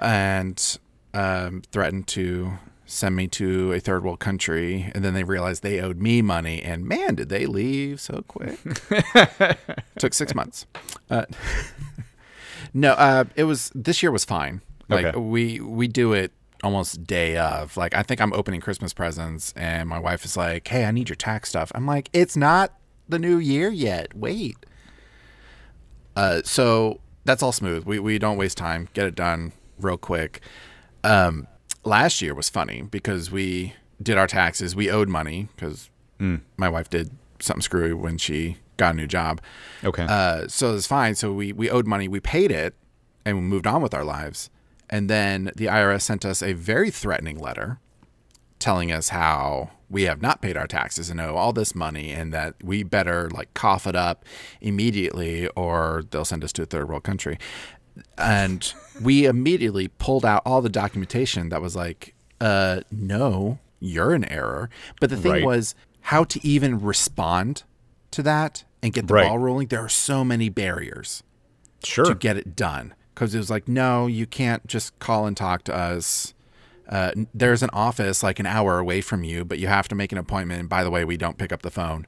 [0.00, 0.78] and
[1.12, 2.52] um, threatened to
[2.86, 4.90] send me to a third world country.
[4.94, 8.58] And then they realized they owed me money, and man, did they leave so quick!
[9.98, 10.66] Took six months.
[11.10, 11.24] Uh,
[12.74, 14.60] no, uh, it was this year was fine.
[14.88, 15.18] Like Okay.
[15.18, 16.32] we we do it
[16.62, 17.76] almost day of.
[17.76, 21.08] Like I think I'm opening Christmas presents, and my wife is like, "Hey, I need
[21.08, 22.72] your tax stuff." I'm like, "It's not
[23.10, 24.14] the new year yet.
[24.16, 24.56] Wait."
[26.16, 27.84] Uh, so that's all smooth.
[27.84, 28.88] We we don't waste time.
[28.94, 30.40] Get it done real quick.
[31.04, 31.46] Um,
[31.84, 34.74] last year was funny because we did our taxes.
[34.74, 35.90] We owed money because
[36.56, 39.40] my wife did something screwy when she got a new job.
[39.84, 40.06] Okay.
[40.08, 41.14] Uh, so it's fine.
[41.14, 42.08] So we we owed money.
[42.08, 42.74] We paid it,
[43.24, 44.50] and we moved on with our lives.
[44.88, 47.78] And then the IRS sent us a very threatening letter,
[48.58, 52.32] telling us how we have not paid our taxes and owe all this money, and
[52.32, 54.24] that we better like cough it up
[54.60, 57.38] immediately, or they'll send us to a third world country.
[58.16, 58.72] And
[59.02, 64.70] we immediately pulled out all the documentation that was like, uh, no, you're in error.
[65.00, 65.44] But the thing Right.
[65.44, 67.64] was how to even respond
[68.12, 69.28] to that and get the Right.
[69.28, 69.68] ball rolling.
[69.68, 71.22] There are so many barriers
[71.84, 72.04] sure.
[72.06, 75.64] to get it done because it was like, no, you can't just call and talk
[75.64, 76.32] to us.
[76.90, 80.10] Uh, there's an office like an hour away from you, but you have to make
[80.12, 80.60] an appointment.
[80.60, 82.06] And by the way, we don't pick up the phone.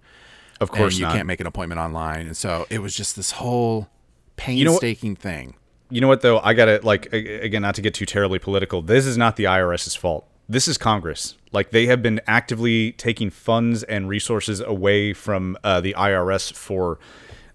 [0.60, 1.14] of course and you not.
[1.14, 2.26] can't make an appointment online.
[2.26, 5.54] And so it was just this whole know what- painstaking thing.
[5.88, 6.40] You know what though?
[6.40, 8.80] I got to like again not to get too terribly political.
[8.82, 10.26] This is not the IRS's fault.
[10.48, 11.36] This is Congress.
[11.52, 16.98] Like they have been actively taking funds and resources away from uh, the IRS for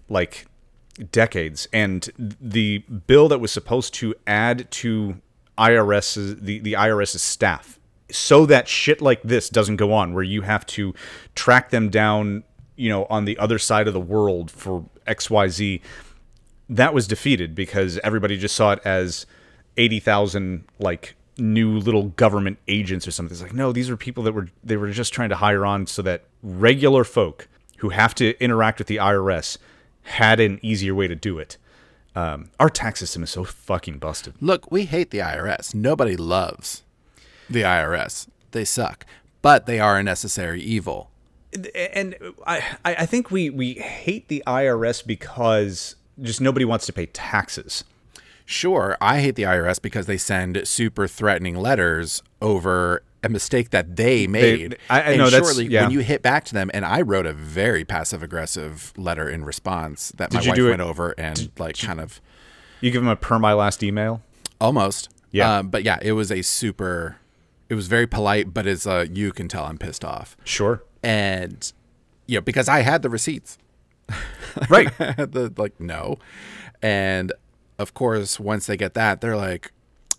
[0.08, 0.46] like
[1.10, 1.68] decades.
[1.72, 5.20] And the bill that was supposed to add to
[5.58, 7.78] IRS's the the IRS's staff
[8.10, 10.94] so that shit like this doesn't go on where you have to
[11.34, 12.42] track them down,
[12.74, 15.82] you know, on the other side of the world for XYZ
[16.68, 19.26] that was defeated because everybody just saw it as
[19.76, 23.32] 80,000 like new little government agents or something.
[23.32, 25.86] It's like, no, these are people that were they were just trying to hire on
[25.86, 27.48] so that regular folk
[27.78, 29.56] who have to interact with the IRS
[30.02, 31.56] had an easier way to do it.
[32.18, 34.34] Um, our tax system is so fucking busted.
[34.40, 35.72] Look, we hate the IRS.
[35.72, 36.82] Nobody loves
[37.48, 38.26] the IRS.
[38.50, 39.06] They suck,
[39.40, 41.10] but they are a necessary evil.
[41.76, 46.92] and I, I I think we we hate the IRS because just nobody wants to
[46.92, 47.84] pay taxes.
[48.44, 53.96] Sure, I hate the IRS because they send super threatening letters over a mistake that
[53.96, 54.78] they made.
[54.88, 55.82] I- I and know, that's- yeah.
[55.82, 59.44] when you hit back to them, and I wrote a very passive aggressive letter in
[59.44, 62.20] response that my Did you wife went over and like kind of
[62.80, 64.22] You give them a per my last email.
[64.60, 65.08] almost.
[65.30, 65.58] Yeah.
[65.58, 67.16] Um, but yeah, it was a super.
[67.68, 70.82] It was very polite, but it's uh, you can tell I'm pissed off, Sure.
[71.02, 71.70] and
[72.26, 73.58] you know because I had the receipts.
[74.70, 74.88] Right.
[74.98, 76.18] The like no,
[76.80, 77.32] and
[77.78, 79.72] of course once they get that, they're like,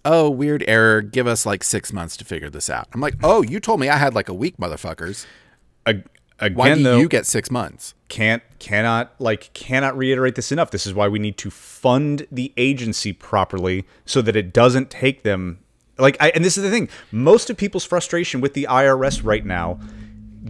[0.05, 1.01] "Oh, weird error.
[1.01, 3.89] Give us like six months to figure this out." I'm like, "Oh, you told me
[3.89, 5.25] I had like a week, motherfuckers.
[5.85, 6.05] Ag-
[6.41, 10.71] Again, Why do though, you get six months?" can't cannot like cannot reiterate this enough.
[10.71, 15.21] This is why we need to fund the agency properly so that it doesn't take
[15.23, 15.59] them
[15.99, 16.89] like I and this is the thing.
[17.11, 19.79] Most of people's frustration with the IRS right now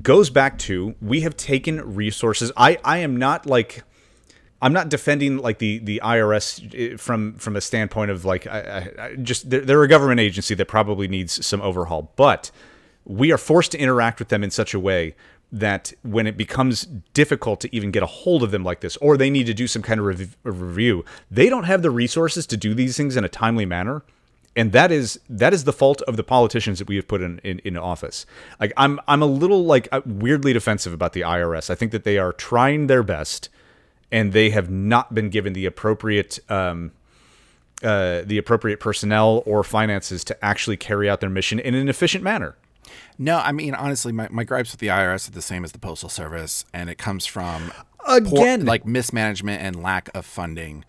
[0.01, 2.51] goes back to we have taken resources.
[2.55, 3.83] I I am not like
[4.61, 8.91] I'm not defending like the the IRS eh, from from a standpoint of like I,
[8.99, 12.51] I, just they're, they're a government agency that probably needs some overhaul, but
[13.05, 15.15] we are forced to interact with them in such a way
[15.51, 16.83] that when it becomes
[17.13, 19.65] difficult to even get a hold of them like this, or they need to do
[19.65, 23.23] some kind of rev- review, they don't have the resources to do these things in
[23.23, 24.03] a timely manner
[24.55, 27.39] and that is that is the fault of the politicians that we have put in,
[27.39, 28.25] in, in office.
[28.59, 31.69] Like I'm I'm a little like uh, weirdly defensive about the IRS.
[31.69, 33.49] I think that they are trying their best,
[34.11, 36.91] and they have not been given the appropriate um,
[37.83, 42.23] uh, the appropriate personnel or finances to actually carry out their mission in an efficient
[42.23, 42.55] manner.
[43.17, 45.79] No, I mean honestly, my, my gripes with the IRS are the same as the
[45.79, 47.71] Postal Service, and it comes from
[48.05, 48.65] poor- Again.
[48.65, 50.83] like mismanagement and lack of funding.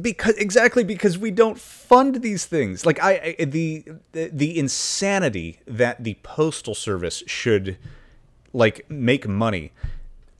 [0.00, 5.60] because exactly because we don't fund these things like I, I the, the the insanity
[5.66, 7.76] that the postal service should
[8.54, 9.72] like make money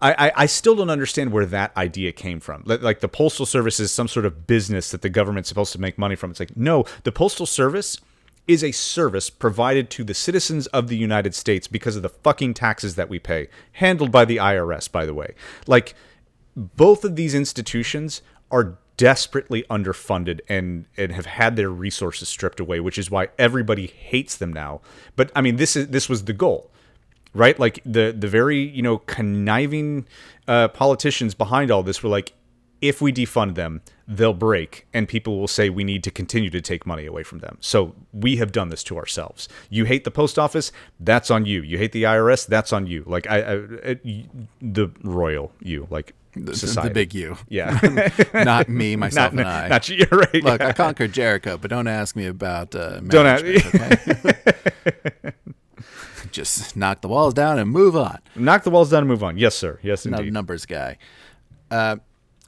[0.01, 2.62] I, I, still don't understand where that idea came from.
[2.64, 5.80] Like, like the postal service is some sort of business that the government's supposed to
[5.80, 6.30] make money from.
[6.30, 7.99] It's like no, the postal service
[8.46, 12.55] is a service provided to the citizens of the United States because of the fucking
[12.55, 15.34] taxes that we pay, handled by the IRS, by the way.
[15.66, 15.94] Like
[16.57, 22.80] both of these institutions are desperately underfunded and and have had their resources stripped away,
[22.80, 24.80] which is why everybody hates them now.
[25.16, 26.70] But I mean, this is this was the goal,
[27.35, 27.59] right?
[27.59, 30.07] Like the the very you know conniving
[30.47, 32.33] uh, politicians behind all this were like,
[32.81, 36.61] if we defund them, they'll break, and people will say we need to continue to
[36.61, 37.59] take money away from them.
[37.61, 39.49] So we have done this to ourselves.
[39.68, 40.70] You hate the post office,
[41.01, 41.61] that's on you.
[41.62, 43.03] You hate the IRS, that's on you.
[43.07, 43.39] Like I,
[43.85, 43.97] I
[44.62, 46.89] the royal you, like The, society.
[46.89, 47.81] the big you, yeah.
[48.45, 49.68] not me, myself, not, and I.
[49.68, 50.07] not you.
[50.12, 50.43] Right.
[50.45, 55.33] Look, I conquered Jericho, but don't ask me about uh, Don't ask- management, okay?
[56.33, 58.18] Just knock the walls down and move on.
[58.35, 59.37] Knock the walls down and move on.
[59.39, 59.79] Yes, sir.
[59.83, 60.33] Yes, Not indeed.
[60.33, 60.99] numbers guy.
[61.70, 61.97] Uh,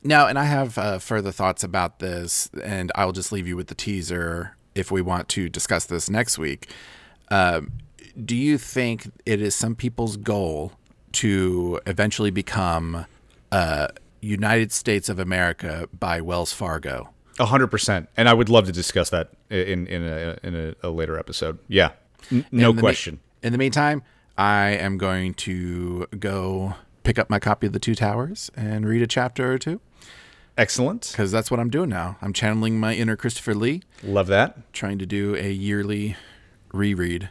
[0.02, 3.66] now, and I have uh, further thoughts about this, and I'll just leave you with
[3.68, 6.68] the teaser if we want to discuss this next week.
[7.30, 7.72] Um,
[8.24, 10.72] do you think it is some people's goal
[11.12, 13.06] to eventually become
[13.52, 13.88] uh,
[14.20, 17.10] United States of America by Wells Fargo?
[17.38, 18.08] A hundred percent.
[18.16, 21.58] And I would love to discuss that in in a in a, a later episode.
[21.68, 21.90] Yeah.
[22.30, 23.20] N- no In the question.
[23.42, 24.02] in the meantime,
[24.38, 29.02] I am going to go pick up my copy of The Two Towers and read
[29.02, 29.80] a chapter or two
[30.56, 31.08] Excellent.
[31.12, 32.16] because that's what I'm doing now.
[32.20, 34.72] I'm channeling my inner Christopher Lee, Love that.
[34.72, 36.16] trying to do a yearly
[36.72, 37.30] reread.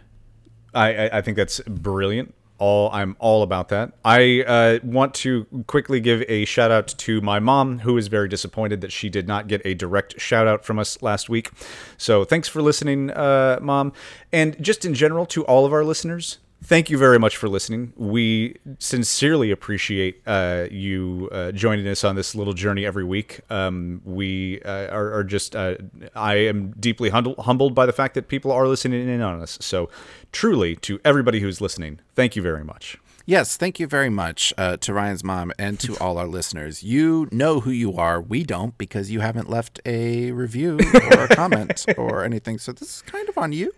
[0.74, 2.34] I, I, I think that's brilliant.
[2.60, 3.93] All I'm all about that.
[4.05, 8.28] I uh, want to quickly give a shout out to my mom, who is very
[8.28, 11.51] disappointed that she did not get a direct shout out from us last week.
[11.97, 13.93] So thanks for listening, uh, mom,
[14.32, 16.38] and just in general to all of our listeners.
[16.62, 17.93] Thank you very much for listening.
[17.95, 23.39] We sincerely appreciate uh, you uh, joining us on this little journey every week.
[23.49, 25.76] Um, we uh, are, are just, uh,
[26.16, 29.57] I am deeply humble, humbled by the fact that people are listening in on us.
[29.62, 29.89] So,
[30.34, 32.97] truly, to everybody who's listening, thank you very much.
[33.26, 36.84] Yes, thank you very much uh, to Ryan's mom and to all our listeners.
[36.84, 38.20] You know who you are.
[38.20, 40.80] We don't because you haven't left a review
[41.12, 42.57] or a comment or anything.
[42.57, 43.74] So this is kind of on you.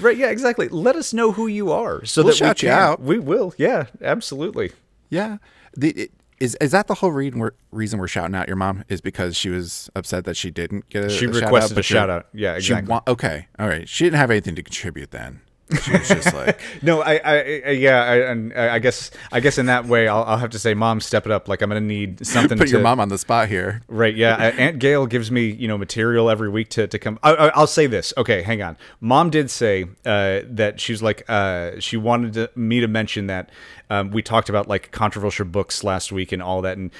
[0.00, 0.16] Right?
[0.16, 0.68] Yeah, exactly.
[0.68, 3.00] Let us know who you are, so We'll that shout we you out.
[3.00, 3.54] We will.
[3.56, 4.72] Yeah, absolutely.
[5.10, 5.38] Yeah.
[5.76, 8.84] The, it, is is that the whole reason we're, reason we're shouting out your mom?
[8.88, 11.80] Is because she was upset that she didn't get a She a shout requested out,
[11.80, 12.26] a shout out.
[12.32, 12.90] Yeah, She exactly.
[12.90, 13.46] wa- okay.
[13.60, 13.88] All right.
[13.88, 15.40] She didn't have anything to contribute then.
[15.80, 19.58] She was just like, No, I, I, I yeah, I, and I guess, I guess
[19.58, 21.48] in that way, I'll, I'll have to say, Mom, step it up.
[21.48, 22.58] Like I'm gonna need something.
[22.58, 23.82] To put to, your mom on the spot here.
[23.88, 24.14] Right.
[24.14, 24.36] Yeah.
[24.36, 27.18] Aunt Gail gives me, you know, material every week to, to come.
[27.22, 28.12] I, I, I'll say this.
[28.16, 28.42] Okay.
[28.42, 28.76] Hang on.
[29.00, 33.50] Mom did say uh, that she's like, uh, she wanted to, me to mention that
[33.92, 36.90] um, we talked about like controversial books last week and all that and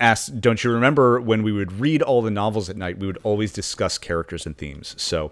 [0.00, 3.18] asked, don't you remember when we would read all the novels at night, we would
[3.22, 4.96] always discuss characters and themes.
[4.98, 5.30] So,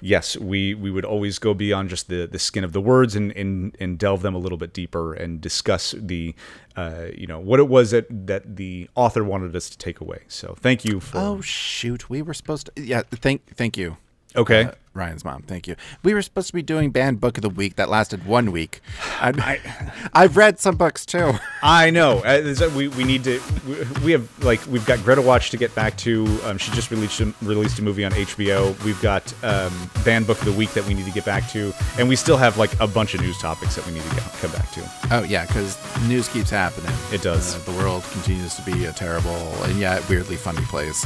[0.00, 3.32] yes, we, we would always go beyond just the, the skin of the words and,
[3.32, 6.34] and, and delve them a little bit deeper and discuss the,
[6.76, 10.20] uh, you know, what it was that, that the author wanted us to take away.
[10.28, 11.18] So thank you for.
[11.18, 12.82] Oh shoot, we were supposed to.
[12.82, 13.96] Yeah, thank thank you.
[14.34, 14.64] okay.
[14.64, 15.76] Uh, Ryan's mom, thank you.
[16.02, 18.80] We were supposed to be doing banned book of the week that lasted one week.
[19.20, 19.60] I,
[20.12, 21.34] I've read some books too.
[21.62, 22.18] I know.
[22.20, 23.40] Uh, we, we need to.
[23.66, 26.26] We, we have like we've got Greta Watch to get back to.
[26.44, 28.82] Um, she just released a, released a movie on HBO.
[28.84, 31.72] We've got um, banned book of the week that we need to get back to,
[31.98, 34.24] and we still have like a bunch of news topics that we need to get,
[34.34, 34.90] come back to.
[35.10, 35.78] Oh yeah, because
[36.08, 36.92] news keeps happening.
[37.12, 37.54] It does.
[37.54, 41.04] Uh, the world continues to be a terrible and yet weirdly funny place.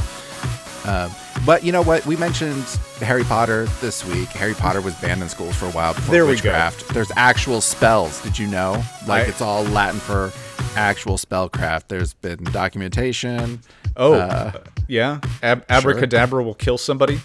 [0.87, 1.11] Um,
[1.45, 2.05] but you know what?
[2.07, 2.65] We mentioned
[3.01, 4.29] Harry Potter this week.
[4.31, 6.51] Harry Potter was banned in schools for a while before There we go.
[6.51, 6.89] witchcraft.
[6.95, 8.21] There's actual spells.
[8.23, 8.73] Did you know?
[9.07, 10.33] Like I- it's all Latin for
[10.77, 11.89] actual spellcraft.
[11.89, 13.61] There's been documentation.
[13.97, 14.53] Oh, Uh,
[14.89, 15.21] yeah.
[15.43, 17.21] Ab- abracadabra will kill somebody.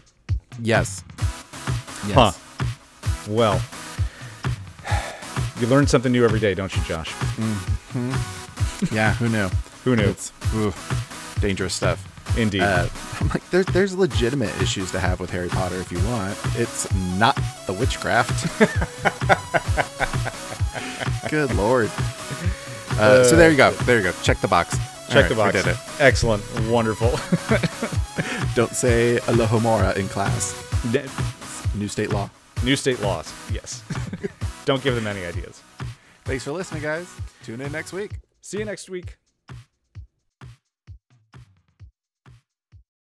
[0.62, 1.04] Yes.
[2.08, 2.14] Yes.
[2.16, 2.32] Huh.
[3.28, 3.62] Well,
[5.60, 7.14] you learn something new every day, don't you, Josh?
[8.92, 9.14] Yeah.
[9.16, 9.50] Who knew?
[9.86, 10.04] Who knew?
[10.10, 10.74] It's ooh,
[11.40, 12.04] dangerous stuff.
[12.38, 12.62] Indeed.
[12.62, 12.88] Uh,
[13.22, 16.38] I'm like, there's there's legitimate issues to have with Harry Potter if you want.
[16.56, 18.60] It's not the witchcraft.
[21.30, 21.90] Good lord.
[22.98, 23.72] Uh, so there you go.
[23.72, 24.12] There you go.
[24.24, 24.78] Check the box.
[25.10, 25.54] Check the box.
[25.56, 25.78] We did it.
[26.00, 26.44] Excellent.
[26.70, 27.10] Wonderful.
[28.56, 30.56] Don't say Alohomora in class.
[31.76, 32.30] New state law.
[32.64, 33.32] New state laws.
[33.52, 33.84] Yes.
[34.66, 35.62] Don't give them any ideas.
[36.24, 37.08] Thanks for listening, guys.
[37.44, 38.12] Tune in next week.
[38.42, 39.18] See you next week.